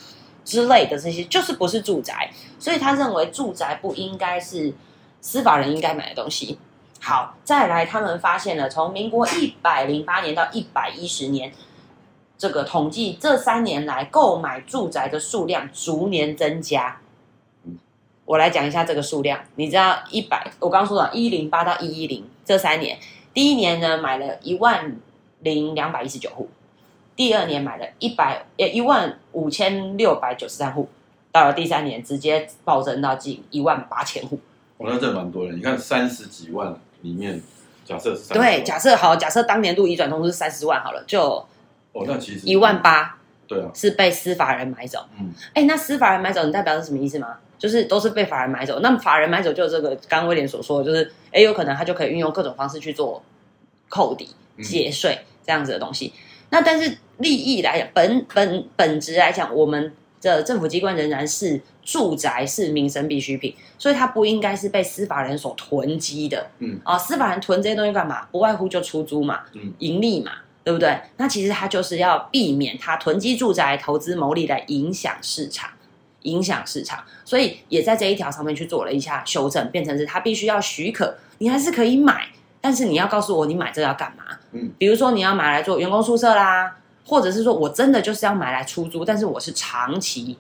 [0.44, 2.30] 之类的这些，就是不是住宅。
[2.60, 4.72] 所以他认为住宅不应该是
[5.20, 6.56] 司法人应该买的东西。
[7.00, 11.52] 好，再来，他们发现了从民国一百零八年到一百一十年，
[12.42, 17.00] 这个统计这三年来购买住宅的数量逐年增加
[17.64, 17.78] 嗯。
[18.24, 22.98] 我来讲一下这个数量，你知道一百，我刚刚说了一零八到一一零这三年，
[23.32, 24.96] 第一年呢买了一万
[25.38, 26.48] 零两百一十九户，
[27.14, 30.88] 第二年买了一百呃一万五千六百九十三户，
[31.30, 34.40] 到了第三年直接暴增到近一万八千户。
[34.78, 37.40] 我那这蛮多人，你看三十几万里面，
[37.84, 41.46] 假设是对，假设好，假设当年度移转通知三十万好了，就
[41.92, 45.04] 哦，那其实一万，八对啊，是被司法人买走。
[45.18, 47.36] 嗯，哎，那司法人买走，你代表是什么意思吗？
[47.58, 48.80] 就是都是被法人买走。
[48.80, 53.22] 那么法人买走，就这个刚刚威廉所说的，就是哎，有可能他就可以运用各种方式去做
[53.88, 56.12] 扣抵、嗯节税这样子的东西。
[56.50, 66.46] 那但是利益来讲，本本本质来讲，我们的政府机关仍然是住宅是民生必需品，所以它不应该是被司法人所囤积的。
[66.58, 68.26] 嗯啊，司法人囤这些东西干嘛？
[68.30, 70.32] 不外乎就出租嘛，嗯盈利嘛，
[70.64, 71.00] 对不对？
[71.16, 75.70] 那其实他就是要避免他囤积住宅、投资牟利来影响市场。
[76.22, 82.28] 影响市场，所以也在这一条上面去做了一下修正，变成是他必须要许可，你还是可以买，
[82.60, 84.22] 但是你要告诉我你买这个要干嘛？
[84.52, 90.38] 嗯，比如说你要买来做员工宿舍啦，或者是说我真的就是要买来出租，但是我是长期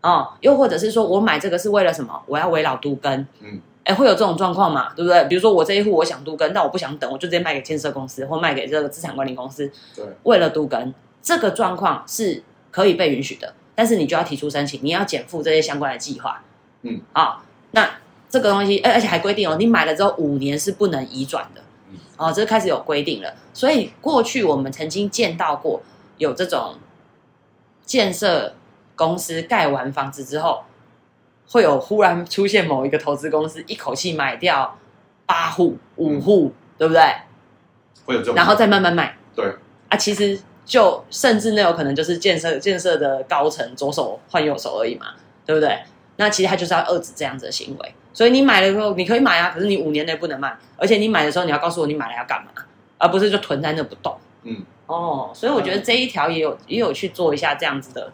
[0.00, 2.20] 哦，又或者是说我买这个是为了什么？
[2.26, 4.92] 我要围绕都根，嗯，哎，会有这种状况嘛？
[4.94, 5.24] 对不对？
[5.24, 16.42] 比如说我这一户我想都根，但我不想等，我就直接卖给建设公司或卖给这个资产管理公司，对，为了都根，这个状况是可以被允许的，但是你就要提出申请，你要减负这些相关的计划，
[16.82, 17.42] 嗯，啊、
[17.72, 17.90] 那
[18.30, 23.34] 这个东西，而而且还规定哦，你买了之后五年是不能移转的嗯，哦，这开始有规定了。
[23.52, 25.82] 所以过去我们曾经见到过
[26.18, 26.76] 有这种
[27.84, 28.54] 建设
[28.94, 30.62] 公司盖完房子之后，
[31.52, 34.76] 会有忽然出现某一个投资公司一口气买掉
[35.26, 37.02] 八户、五户，对不对？
[38.06, 39.16] 会有这种，然后再慢慢卖。
[39.36, 39.54] 对
[39.88, 45.08] 啊，其实就甚至那有可能就是建设建设的高层左手换右手而已嘛，
[45.44, 45.78] 对不对？
[46.16, 47.94] 那其实他就是要遏制这样子的行为。
[48.14, 52.50] 所以你买了之后，你可以买啊，可是你五年内不能卖，而且你买的时候你要告诉我你买了要干嘛，
[52.98, 54.16] 而不是就囤在那不动。
[54.44, 58.10] 嗯，哦，所以我觉得这一条也有也有去做一下这样子的，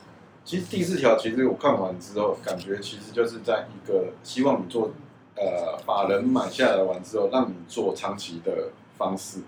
[0.48, 4.92] 其实第四条，其实我看完之后，感觉其实就是在一个希望你做
[5.36, 9.40] 呃把人买下来完之后，让你做长期的方式。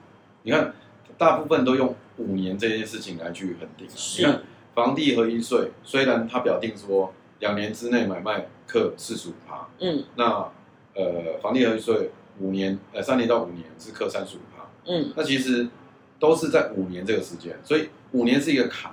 [0.43, 0.75] 你看，
[1.17, 3.89] 大部分都用五年这件事情来去恒定。
[3.89, 4.43] 是你看
[4.75, 10.53] 房地合一税，虽然它表定说两年之内买卖课四十五趴，嗯那
[10.95, 12.11] 呃房地合一税
[12.41, 15.67] 五年呃三年到五年是课三十五趴，嗯那其实
[16.19, 18.93] 都是在五年这个时间，所以五年是一个坎。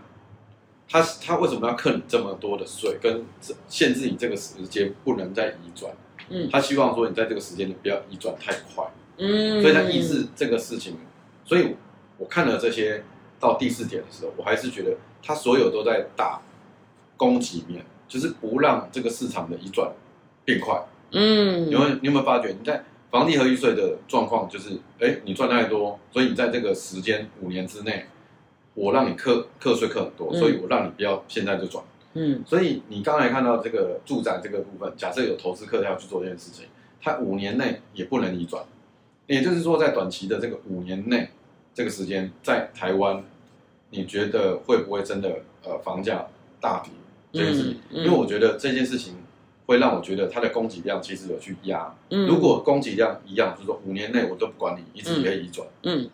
[0.90, 5.92] 他他为什么要克你这么多的税，跟这限制你这个时间不能再移转？
[6.30, 8.86] 嗯他希望说你在这个时间你不要移转太快，
[9.18, 10.98] 嗯，所以他抑制这个事情。
[11.46, 11.76] 所以
[12.18, 13.04] 我看了这些
[13.40, 16.42] 到第四点的时候，我还是觉得他所有都在打
[17.16, 19.90] 供给面，就是不让这个市场的移转
[20.44, 20.84] 变快。
[21.12, 28.06] 嗯，你有你有没有发觉，你在房地合一税的状况就是，哎，你赚太多，所以你在这个时间五年之内，
[28.78, 31.84] 我让你课课税课很多，嗯所以我让你不要现在就转。
[32.14, 36.66] 嗯所以你刚才看到这个住宅这个部分，假设有投资客他要去做这件事情，
[37.02, 38.64] 他五年内也不能移转，
[39.26, 41.30] 也就是说，在短期的这个五年内
[41.74, 43.24] 这个时间，在台湾，
[43.90, 46.28] 你觉得会不会真的呃房价
[46.62, 46.92] 大跌
[47.34, 47.72] 这件事情？
[47.92, 49.16] 嗯嗯因为我觉得这件事情
[49.66, 51.94] 会让我觉得它的供给量其实有去压。
[52.10, 55.68] 嗯，如果供给量一样，就是说五年内我都不管你，一直可以移转。
[55.84, 56.10] 嗯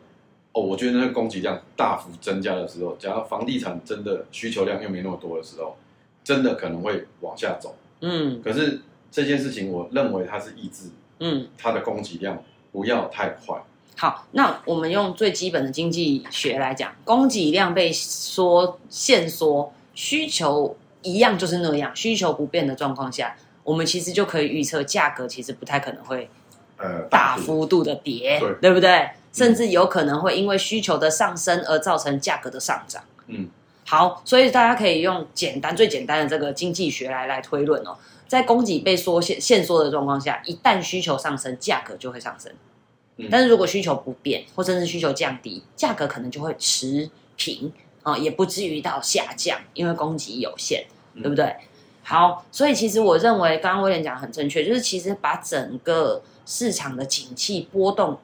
[0.54, 5.76] 哦，我觉得那个供给量大幅增加的时候，假如房地产真的需求量又没那么多的时候，
[6.24, 7.76] 真的可能会往下走。
[8.02, 8.82] 嗯可是
[9.12, 10.90] 这件事情，我认为它是抑制
[11.20, 13.62] 嗯，它的供给量不要太快。
[13.96, 26.30] 好，那我们用最基本的经济学来讲，供给量被缩限缩，需求一样就是那样，需求不变的状况下，我们其实就可以预测价格其实不太可能会
[26.78, 29.10] 呃，大幅度的跌，对不对？
[29.34, 33.04] 甚至有可能会因为需求的上升而造成价格的上涨。
[33.28, 33.50] 嗯，
[33.86, 42.52] 好，所以大家可以用简单最简单的这个经济学来来推论哦，在供给被缩限限缩的状况下，一旦需求上升，价格就会上升。
[43.18, 47.72] 嗯但是如果需求不变，或甚至需求降低，价格可能就会持平
[48.02, 51.56] 啊、也不至于到下降，因为供给有限，嗯对不对？
[52.04, 58.20] 好，所以其实我认为刚刚威廉讲得很正确，就是其实把整个市场的景气波动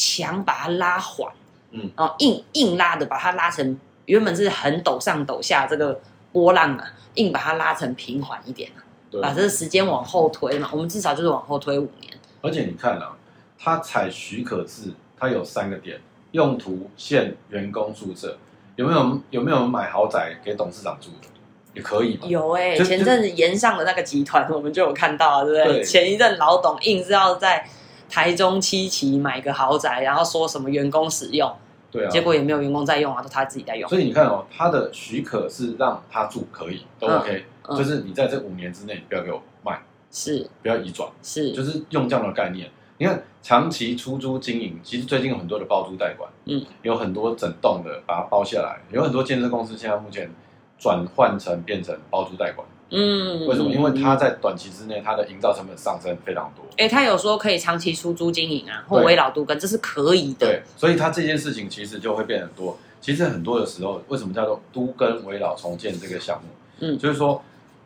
[0.00, 1.30] 强把它拉缓，
[1.72, 6.00] 嗯，哦，硬硬拉的把它拉成原本是很陡上陡下这个
[6.32, 8.80] 波浪啊，硬把它拉成平缓一点啊，
[9.20, 12.12] 把这个时间往后推嘛，我们至少就是往后推五年。
[12.40, 13.14] 而且你看啊，
[13.58, 18.38] 它采许可制，它有三个点：用途、限员工宿舍。
[18.76, 21.28] 有没有有没有买豪宅给董事长住的？
[21.74, 22.26] 也可以嘛。
[22.26, 25.74] 有哎、就前阵子延上的那个集团，我们就有看到啊，对不对？
[25.74, 27.68] 对前一阵老董硬是要在
[28.10, 31.50] 台中七期买个豪宅，然后说什么员工使用，
[31.90, 32.08] 对啊。
[32.10, 33.88] 结果也没有员工在用啊，都他自己在用。
[33.88, 39.80] 所以你看哦，他的许可是让他住可以都嗯 OK，、嗯就是你在这五年之内你不要给我卖，
[40.10, 42.68] 是不要移转，是，就是用这样的概念。
[42.98, 50.30] 你看长期出租经营，其实最近有很多的包租代管，嗯，有很多整栋的把它包下来，有很多建设公司现在目前
[50.78, 52.66] 转换成变成包租代管。
[52.90, 53.70] 嗯，为什么？
[53.70, 56.64] 因为它嗯在短期之内，它的营造成本上升非常多。
[56.76, 60.46] 哎、他有说可以长期出租经营啊，或对围老都跟，这是可以的。
[60.46, 62.76] 对，所以它这件事情其实就会变很多。
[63.00, 66.48] 其实很多的时候，为什么叫做都跟围老重建这个项目？
[66.80, 67.42] 嗯就是说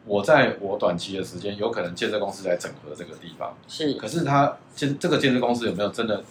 [0.07, 6.22] 我在我短期的时间，有可能建设公司来整合这个地方，是可是它建这个建设公司有没有真的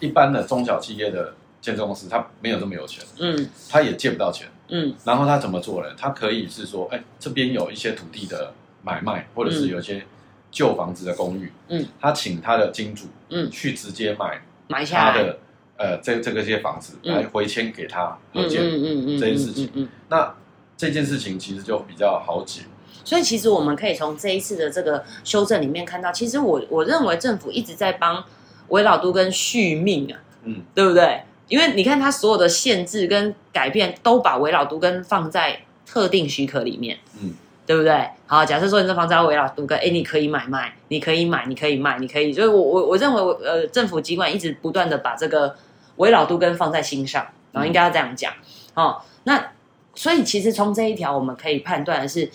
[0.00, 4.48] 一般的中小企业的建设公司，它没有这么有钱，嗯他也借不到钱。
[4.68, 4.94] 嗯。
[5.04, 5.88] 然后他怎么做呢？
[5.96, 8.52] 他可以是说，哎，这边有一些土地的
[8.82, 10.02] 买卖，或者是有一些
[10.50, 13.50] 旧房子的公寓，嗯，他请他的金主，嗯。
[13.50, 15.38] 去直接买买下来，他的
[15.76, 17.14] 呃这这个些房子嗯。
[17.14, 18.62] 来回迁给他嗯合建。
[18.62, 19.70] 嗯嗯嗯这件事情。
[19.74, 20.34] 嗯那
[20.76, 22.62] 这件事情其实就比较好解。
[23.04, 28.22] 所以其实我们可以从这一次的这个修正里面看到，其实我我认为政府一直在帮
[28.68, 31.22] 围老都跟续命啊，嗯，对不对？
[31.48, 37.32] 因为你看它所有的限制跟改变，都把围老都跟放在特定许可里面，嗯，
[37.66, 38.08] 对不对？
[38.26, 45.56] 好，假设说你这房子要围老都跟，哎，你可以买卖，你可以买，你可以卖，你可以，所以我我我认为我呃政府机关一直不断的把这个
[45.96, 48.32] 围老都跟放在心上，然后应该要这样讲
[48.74, 49.00] 哦。
[49.24, 49.52] 那
[49.94, 52.30] 所以其实从这一条我们可以判断的是，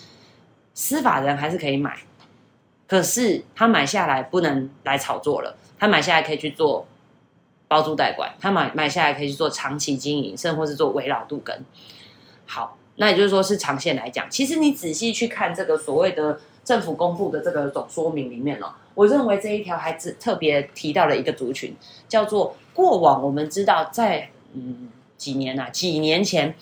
[0.74, 1.96] 司法人还是可以买，
[2.88, 6.86] 可是他买下来不能来炒作了，他买下来可以去做
[7.66, 11.64] 包租代管，他买买下来可以去做长期经营，甚或是做围绕度跟。
[12.46, 21.74] 好，那也就是说是长线来讲，其实你仔细去看这个所谓的政府公布的这个总说明里面哦，我认为这一条还只特别提到了一个族群，
[22.06, 26.54] 叫做过往我们知道在嗯几年啊几年前，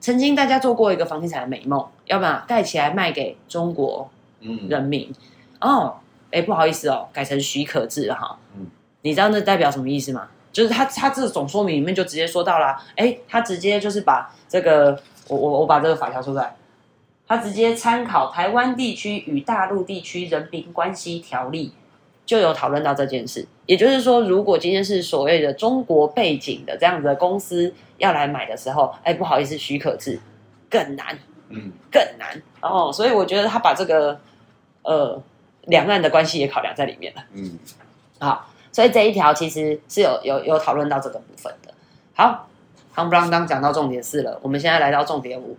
[0.00, 4.08] 曾经大家做过一个房地产的美梦，要不然盖起来卖给中国
[4.40, 5.12] 嗯，人民。
[5.60, 5.96] 哦，
[6.30, 8.38] 哎，不好意思哦，改成许可制了哈。
[8.56, 8.70] 嗯
[9.02, 10.28] 你知道那代表什么意思吗？
[10.54, 14.98] 就是他他这总说明里面就直接说到了，哎，他直接就是把这个
[15.28, 16.56] 我我我把这个法条说出来，
[17.28, 21.74] 他直接参考台湾地区与大陆地区人民关系条例，
[22.24, 23.46] 就有讨论到这件事。
[23.66, 30.18] 也就是说，如果今天是所谓的中国背景的这样子的公司要来买的时候，哎，不好意思，许可制
[30.70, 31.18] 更难。
[31.50, 34.18] 嗯，更难哦，所以我觉得他把这个
[34.82, 35.22] 呃
[35.66, 37.22] 两岸的关系也考量在里面了。
[37.34, 37.58] 嗯，
[38.18, 41.72] 好，所以这一条其实是有有有讨论到这个部分的。
[42.12, 42.48] 好，
[42.92, 45.56] 夯不啷当讲到重点四了，我们现在来到重点五，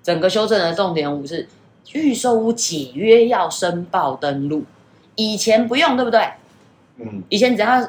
[0.00, 1.48] 整个修正的重点五是
[1.92, 4.62] 预售屋解约要申报登录，
[5.16, 6.20] 以前不用，对不对？
[6.98, 7.84] 嗯，以前只要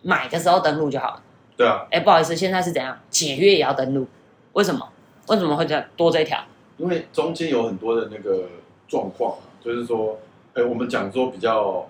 [0.00, 1.22] 买的时候登录就好了。
[1.54, 2.98] 对啊，哎，不好意思，现在是怎样？
[3.10, 4.06] 解约也要登录，
[4.54, 4.88] 为什么？
[5.26, 6.42] 为什么会这样多这一条？
[6.78, 8.48] 因为中间有很多的那个
[8.88, 10.18] 状况啊，就是说，
[10.54, 11.86] 哎，我们讲说比较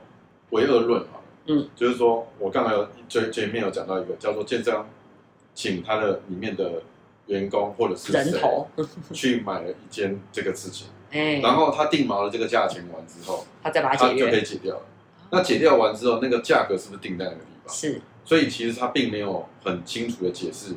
[0.50, 1.17] 唯恶论啊，
[1.49, 4.86] 嗯，就是说我刚才有最前面有讲到一个叫做建商，
[5.55, 6.82] 请他的里面的
[7.26, 8.68] 员工或者是谁人头，
[9.12, 14.82] 去买了一间这个事情，哎，然后他定毛了这个价钱完之后，他再把它他就可以解掉了。
[15.30, 17.74] 那解掉完之后，那个价格是不是定在那个地方？
[17.74, 18.01] 是。
[18.24, 20.74] 所以其实他并没有很清楚的解释，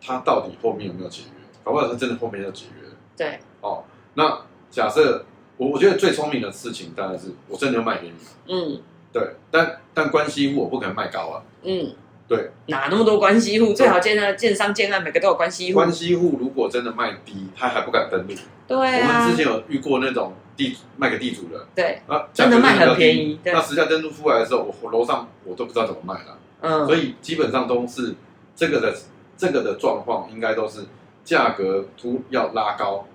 [0.00, 2.88] 他到底后面有没有解约，搞不好他真的后面要解约。
[3.14, 3.84] 对，哦。
[4.14, 5.26] 那假设
[5.58, 8.14] 我我觉得最聪明的事情当然是我真的要卖给你，
[8.48, 8.80] 嗯
[9.18, 11.90] 对，但但关系户我不可能卖高啊，嗯，
[12.28, 13.72] 对，哪那么多关系户？
[13.72, 15.78] 最好建案、建商、建案每个都有关系户。
[15.78, 18.34] 关系户如果真的卖低，他还不敢登录。
[18.68, 28.14] 对我啊们之，前有遇过那种地卖给地主的，对，啊，真的卖很便宜对那实价登录出来的时候，我我楼上我都不知道怎么卖了，嗯，所以基本上都是
[28.54, 28.94] 这个的
[29.38, 30.80] 这个的状况，应该都是
[31.24, 33.06] 价格突要拉高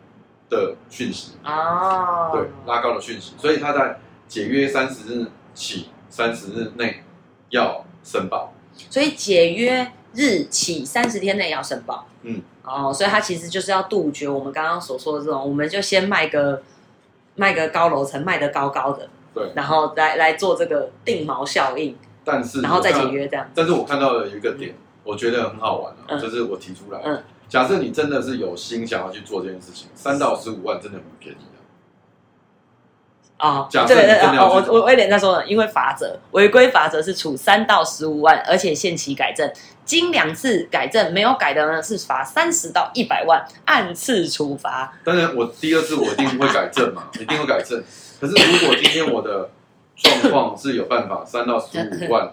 [0.49, 7.03] 的讯息，哦，对，拉高的讯息，所以他在解约三十日起三十日内
[7.49, 8.53] 要申报，
[8.89, 12.05] 所以解约日起三十天内要申报。
[12.23, 16.61] 嗯，哦，所以它其实就是要杜绝我们刚刚所说的这种，我们就先卖个
[17.35, 23.49] 卖个高楼层，卖得高高的，对，然后来来做这个定锚效应，但是然后再解约这样。
[23.55, 31.50] 但是我看到了有一个点，我觉得很好玩啊，嗯就是我提出来，嗯假设你真的是有心想要去做这件事情，三到十五万真的很便宜的。
[33.41, 39.51] 哦，假设对对对，哦，你真的我我我有点在说呢，因为法则违规法则是处三到十五万，而且限期改正，
[39.83, 44.93] 经两次改正没有改的呢是罚三十到一百万，按次处罚。
[45.03, 47.83] 当然，我第二次我一定会改正嘛，一定会改正。
[48.19, 49.49] 可是如果今天我的
[49.95, 52.31] 状况是有办法三到十五万，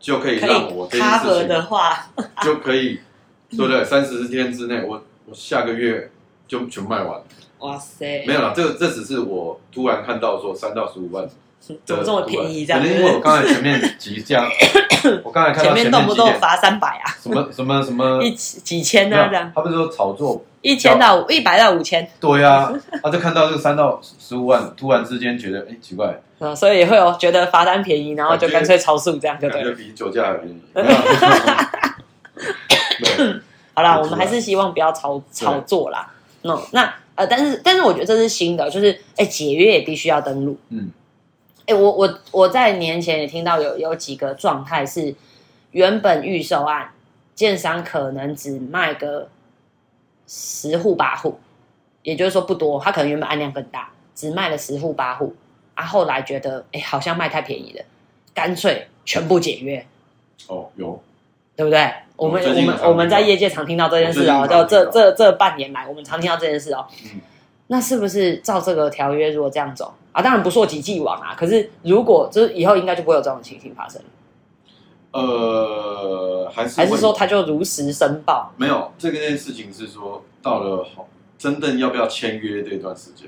[0.00, 2.06] 就可以让我这件事情的话，
[2.42, 3.00] 就可以，
[3.50, 3.84] 对不对？
[3.84, 6.10] 三十天之内，我我下个月
[6.46, 7.20] 就全卖完。
[7.58, 11.26] 哇塞，没有啦，这个这只是我突然看到说三到十五万，
[11.84, 14.48] 怎么这么便宜这样可能因为我刚才前面几家，
[15.24, 29.76] 我刚才看到前面动不动罚三百啊，什么什么什么，一起几千没有呢这样，他不是说炒作一千到一百到五千，对呀、他就看到这个三到十五万，突然之间觉得，哎，奇怪，嗯，所以也会有觉得罚单便宜，然后就干脆超速这样就感觉对了。
[29.76, 30.60] 比酒驾还便宜。
[33.74, 36.10] 好啦，我们还是希望不要炒炒作啦。
[36.42, 40.56] 那那呃，但是但是我觉得这是新的，就是哎，解约也必须要登录。
[40.68, 40.90] 嗯，
[41.66, 45.14] 哎，我我我在年前也听到有有几个状态是，
[45.72, 46.92] 原本预售案
[47.34, 49.28] 建商可能只卖个
[50.28, 51.40] 十户八户，
[52.02, 55.34] 也就是说不多，他可能原本案量更大，只卖了十户八户，
[55.74, 57.84] 啊，后来觉得哎好像卖太便宜了，
[58.32, 59.84] 干脆全部解约。
[60.46, 61.02] 哦，有，
[61.56, 61.92] 对不对？
[62.18, 66.84] 我们我们我们在业界常听到这件事哦，就这这这半年来，我们常听到这件事哦。
[67.04, 67.22] 嗯
[67.70, 70.22] 那是不是照这个条约，如果这样走啊？
[70.22, 71.36] 当然不溯及既往啊。
[71.38, 74.00] 可是如果就是以后应该就不会有这种情形发生，
[75.12, 78.50] 呃，还是会还是说他就如实申报？
[78.56, 81.06] 没有这个件事情是说到了好
[81.36, 83.26] 真正要不要签约这段时间，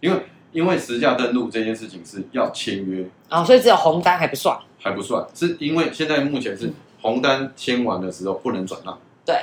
[0.00, 0.22] 因为
[0.52, 4.56] 因为实价登录这件事情是要签约啊、所以只有红单还不算。
[4.78, 6.72] 还不算，是因为现在目前是
[7.06, 9.34] 红单签完的时候不能转让，对。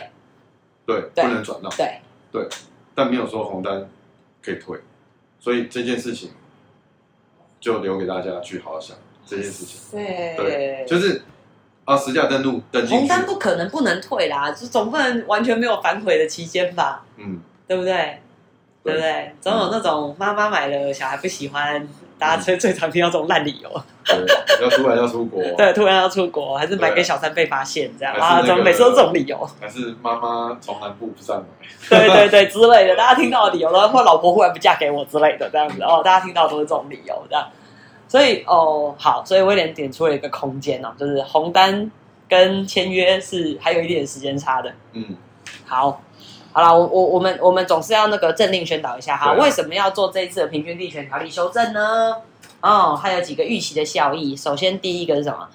[0.86, 2.00] 对，对不能转让，对。
[2.30, 2.46] 对，
[2.94, 3.90] 但没有说红单
[4.42, 4.78] 可以退，
[5.40, 6.32] 所以这件事情
[7.60, 9.80] 就留给大家去好好想这件事情。
[9.92, 11.22] 对，就是
[11.86, 17.06] 啊，实价登录登进去，红单不可能不能退啦，就总不能完全没有反悔的期间吧？
[17.16, 18.20] 嗯，对不对？
[18.84, 19.34] 对不对？
[19.40, 21.88] 总有那种妈妈买了，小孩不喜欢，
[22.24, 23.70] 大家最 最常听到这种烂理由。
[24.06, 24.16] 对，
[24.62, 28.42] 要突然要出国， 对，突然要出国，还是买给小三被发现这样啊？
[28.42, 29.38] 怎么每次都这种理由？
[29.60, 31.44] 还是妈妈从南部不上来，
[32.00, 37.46] 对对对之类的，大家听到的理由都或老婆忽然不嫁给我之类的这样子哦，大家听到都是这种理由这样。
[38.08, 41.92] 所以哦，好，所以威廉点出了一个空间哦，就是红单
[42.30, 44.72] 跟签约是还有一点时间差的。
[44.94, 45.18] 嗯，
[45.66, 46.02] 好，
[46.54, 52.16] 好了，我我我们我们总是要那个政令宣导一下哈，为什么要做这一次的平均地权条例修正呢？
[52.62, 54.36] 哦，还有几个预期的效益。
[54.36, 55.50] 首先，第一个是什么？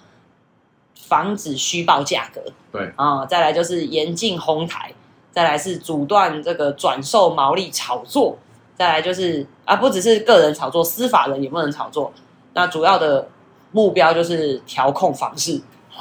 [1.06, 2.42] 防止虚报价格。
[2.70, 4.92] 对啊、再来就是严禁哄抬，
[5.30, 8.36] 再来是阻断这个转售毛利炒作，
[8.76, 12.12] 再来就是啊，不只是个人炒作，司法人也不能炒作。
[12.52, 13.28] 那主要的
[13.70, 15.62] 目标就是调控房市。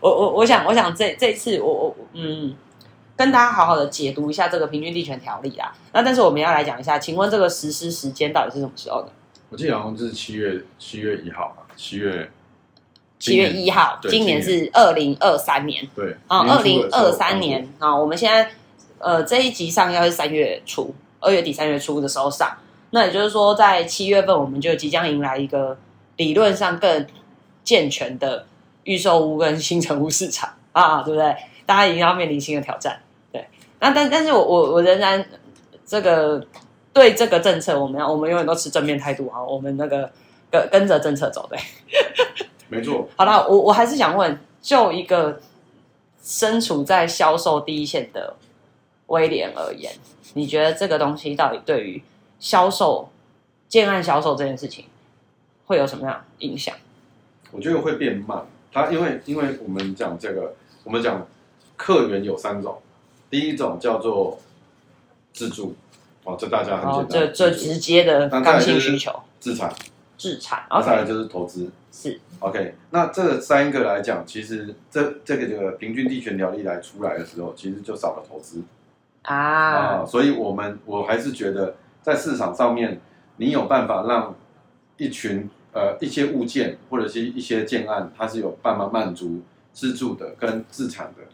[0.00, 2.54] 我我我想我想这这次我我嗯，
[3.18, 5.74] 跟大家好好的解读一下这个平均地权条例啊。
[5.92, 9.08] 那但是我们要来讲一下，请问这个实施时间到底是什么时候呢？
[9.50, 12.30] 我记得好像是七月七月一号吧，七月
[13.18, 18.48] 七月一号，今年是二零二三年对啊，二零二三年啊，我们现在
[18.98, 22.56] 呃这一集上要是三月初，二月底三月初的时候上，
[22.90, 25.76] 那也就是说在七月份我们就即将迎来一个
[26.18, 27.04] 理论上更
[27.64, 28.46] 健全的
[28.84, 31.34] 预售屋跟新成屋市场啊，对不对？
[31.66, 33.07] 大家一定要面临新的挑战，对。
[33.80, 35.24] 那但但是我我我仍然
[35.84, 36.44] 这个
[36.92, 40.10] 对这个政策，我们要我们永远都持正面态度啊，我们那个
[40.50, 41.58] 跟跟着政策走，对。
[42.70, 45.40] 没错，好了，我我还是想问，就一个
[46.22, 48.34] 身处在销售第一线的
[49.06, 49.90] 威廉而言，
[50.34, 52.02] 你觉得这个东西到底对于
[52.38, 53.08] 销售、
[53.68, 54.84] 建案销售这件事情
[55.64, 56.74] 会有什么样影响？
[57.52, 60.54] 我觉得会变慢，它因为因为我们讲这个，
[60.84, 61.26] 我们讲
[61.74, 62.78] 客源有三种，
[63.30, 64.38] 第一种叫做
[65.32, 65.74] 自助，
[66.24, 69.72] 哦，这大家很简单，最最自住直接的刚性需求，自产，
[70.16, 71.70] 自产然后再来就是投资。
[71.92, 72.20] 是。
[72.40, 78.62] OK，那这三个来讲，其实这这个这个平均地权条例来出来的时候，其实就少了投资。
[79.22, 83.00] 啊，啊，所以我们我还是觉得在市场上面，
[83.38, 84.36] 你有办法让
[84.96, 89.40] 一群呃一些物件或者是一些建案，它是有办法满足
[89.72, 91.24] 自住的跟自产的，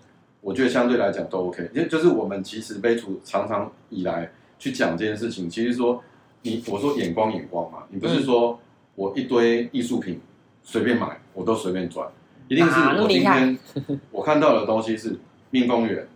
[0.45, 1.71] 我觉得相对来讲都 OK。
[1.73, 6.05] 也就是我们其实杯主常常以来去讲这件事情，其实说
[6.43, 8.61] 你我说眼光眼光嘛，你不是说
[8.95, 10.21] 我一堆艺术品
[10.63, 12.07] 随便买我都随便赚，
[12.49, 13.59] 一定是我今天
[14.11, 15.19] 我看到的东西是
[15.51, 16.07] 命公园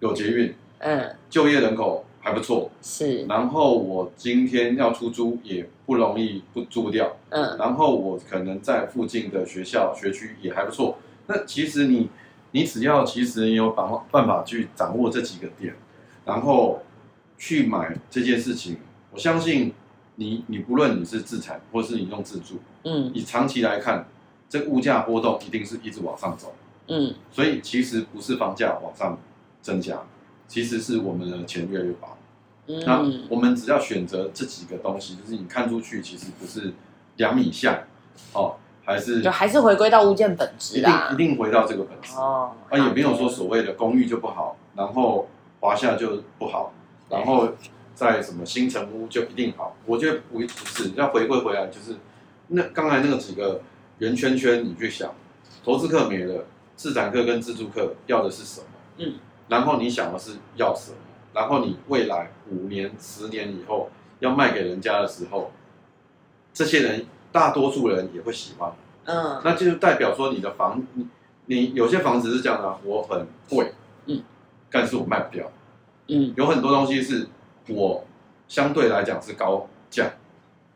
[0.00, 7.56] 有捷运，嗯，就业人口还不错，是，然后我今天要出租也不容易不租不掉，嗯。
[7.58, 10.98] 然后我可能在附近的学校学区也还不错。
[11.26, 12.08] 那其实你
[12.52, 15.74] 你只要其实你有办法办法去掌握这几个点，
[16.24, 16.82] 然后
[17.36, 18.78] 去买这件事情，
[19.10, 19.74] 我相信
[20.16, 24.06] 你你不论你是自产或是你用自住，嗯你长期来看，
[24.48, 26.54] 这个物价波动一定是一直往上走。
[26.88, 29.18] 嗯所以其实不是房价往上
[29.60, 30.02] 增加，
[30.46, 32.16] 其实是我们的钱越来越薄。
[32.66, 36.72] 那嗯，我们只要选择这几个东西，就是你看出去其实不是
[37.16, 37.84] 两米下
[38.32, 38.56] 哦，
[38.92, 42.16] 还是就还是回归到物件本质一定一，定回到这个本质。
[42.16, 45.28] 哦，啊，也没有说所谓的公寓就不好，然后
[45.60, 46.72] 华夏就不好，
[47.08, 47.48] 然后
[47.94, 49.76] 在什么新城屋就一定好。
[49.86, 51.96] 我觉得不不是，要回归回来就是
[52.48, 53.60] 那刚才那个几个
[53.98, 55.14] 圆圈圈，你去想，
[55.64, 56.44] 投资客没了，
[56.76, 58.66] 自产客跟自住客要的是什么？
[58.98, 59.14] 嗯，
[59.48, 60.96] 然后你想的是要什么？
[61.34, 63.88] 然后你未来五年、十年以后
[64.18, 65.50] 要卖给人家的时候，
[66.52, 68.70] 这些人大多数人也会喜欢。
[69.04, 71.08] 嗯那就是代表说你的房，你
[71.46, 73.72] 你有些房子是这样的啊、我很贵，
[74.06, 74.22] 嗯，
[74.70, 75.50] 但是我卖不掉。
[76.06, 77.26] 嗯有很多东西是
[77.68, 78.04] 我
[78.46, 80.12] 相对来讲是高价，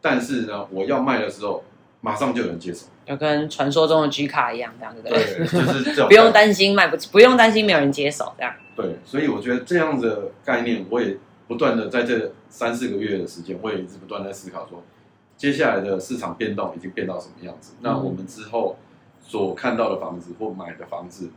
[0.01, 1.63] 但是呢，我要卖的时候
[2.01, 2.87] 马上就有人接手。
[3.05, 5.37] 要跟传说中的 G 卡一样，这样对不对？
[5.39, 8.53] 对， 就是这种不用担心卖不，不用担心没有人接手，这样。
[8.75, 14.83] 对，所以我觉得这样的概念，我也不断的在这三四个月的时间，我也一直不断在思考说，
[15.37, 17.75] 接下来的市场变动已经变到什么样子？
[17.81, 18.77] 那我们之后
[19.21, 21.31] 所看到的房子或买的房子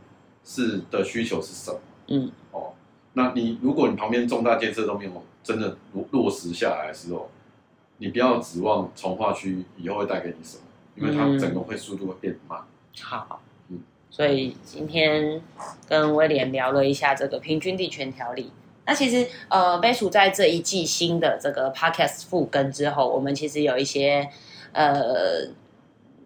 [0.44, 1.78] 是的需求是什么？
[2.08, 2.72] 嗯哦，
[3.12, 7.28] 那你如果你旁边重大建设都没有真的落落实下来的时候，
[7.98, 10.62] 你不要指望从化区以后会带给你什么，
[10.96, 12.58] 因为它嗯整个会速度会变慢。
[13.02, 13.80] 好嗯，
[14.10, 15.42] 所以今天
[15.86, 18.50] 跟威廉聊了一下这个平均地权条例。
[18.90, 24.28] 那其实呃，杯鼠在这一季新的这个 podcast 复更之后，我们其实有一些
[24.72, 25.46] 呃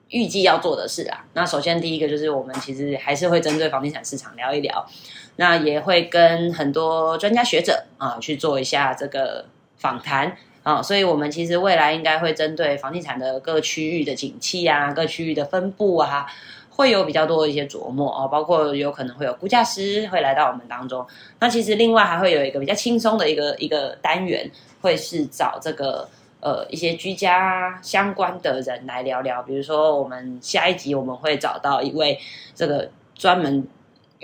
[0.08, 1.26] 预计要做的事啊。
[1.34, 4.86] 那首先第一个就是我们其实还是会针对房地产市场聊一聊，
[5.36, 9.44] 那也会跟很多专家学者啊去做一下这个
[9.76, 10.34] 访谈。
[10.62, 16.26] 啊、所以我们其实未来应该会针对房地产的各区域的景气啊、各区域的分布啊，
[16.76, 21.06] 会有比较多的一些琢磨哦，包括有可能会有估价师会来到我们当中。
[21.38, 24.50] 那其实另外还会有一个比较轻松的一个一个单元，
[24.80, 26.08] 会是找这个
[26.40, 29.42] 呃一些居家相关的人来聊聊。
[29.42, 32.18] 比如说，我们下一集我们会找到一位
[32.54, 33.66] 这个专门。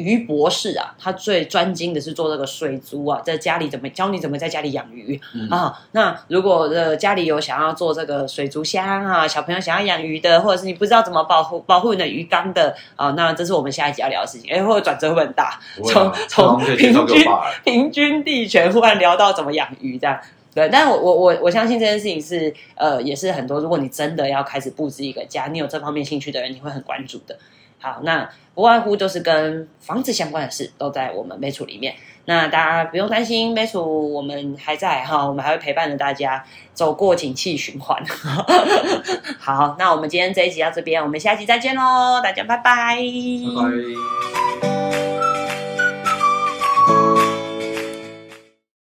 [0.00, 5.80] 鱼博士啊，他最专精的是做这个水族啊，在家里怎么教你怎么在家里养鱼、嗯啊。
[5.92, 14.50] 那如果呃家里有想要做这个水族箱啊，小朋友想要养鱼的，或者是你不知道怎么保护保护你的鱼缸的啊，那这是我们下一集要聊的事情。
[14.50, 17.24] 哎，或者转折会很大，从从平均
[17.64, 20.18] 平均地权忽然聊到怎么养鱼这样。
[20.52, 27.38] 对，但我我我我相信这件事情是呃，也是很多，如果你真的要开始布置一个家，你有这方面兴趣的人，你会很关注的。
[27.80, 31.94] 好，那不外乎就是跟房子相关的事，都在我们美楚里面。
[32.26, 38.00] 那大家不用担心，美楚我们还在哈，我们还会陪伴着大家走过景气循环。
[39.40, 42.44] 好，那我们今天这一集到这边，我们下期再见喽，大家。
[42.44, 43.00] 拜拜。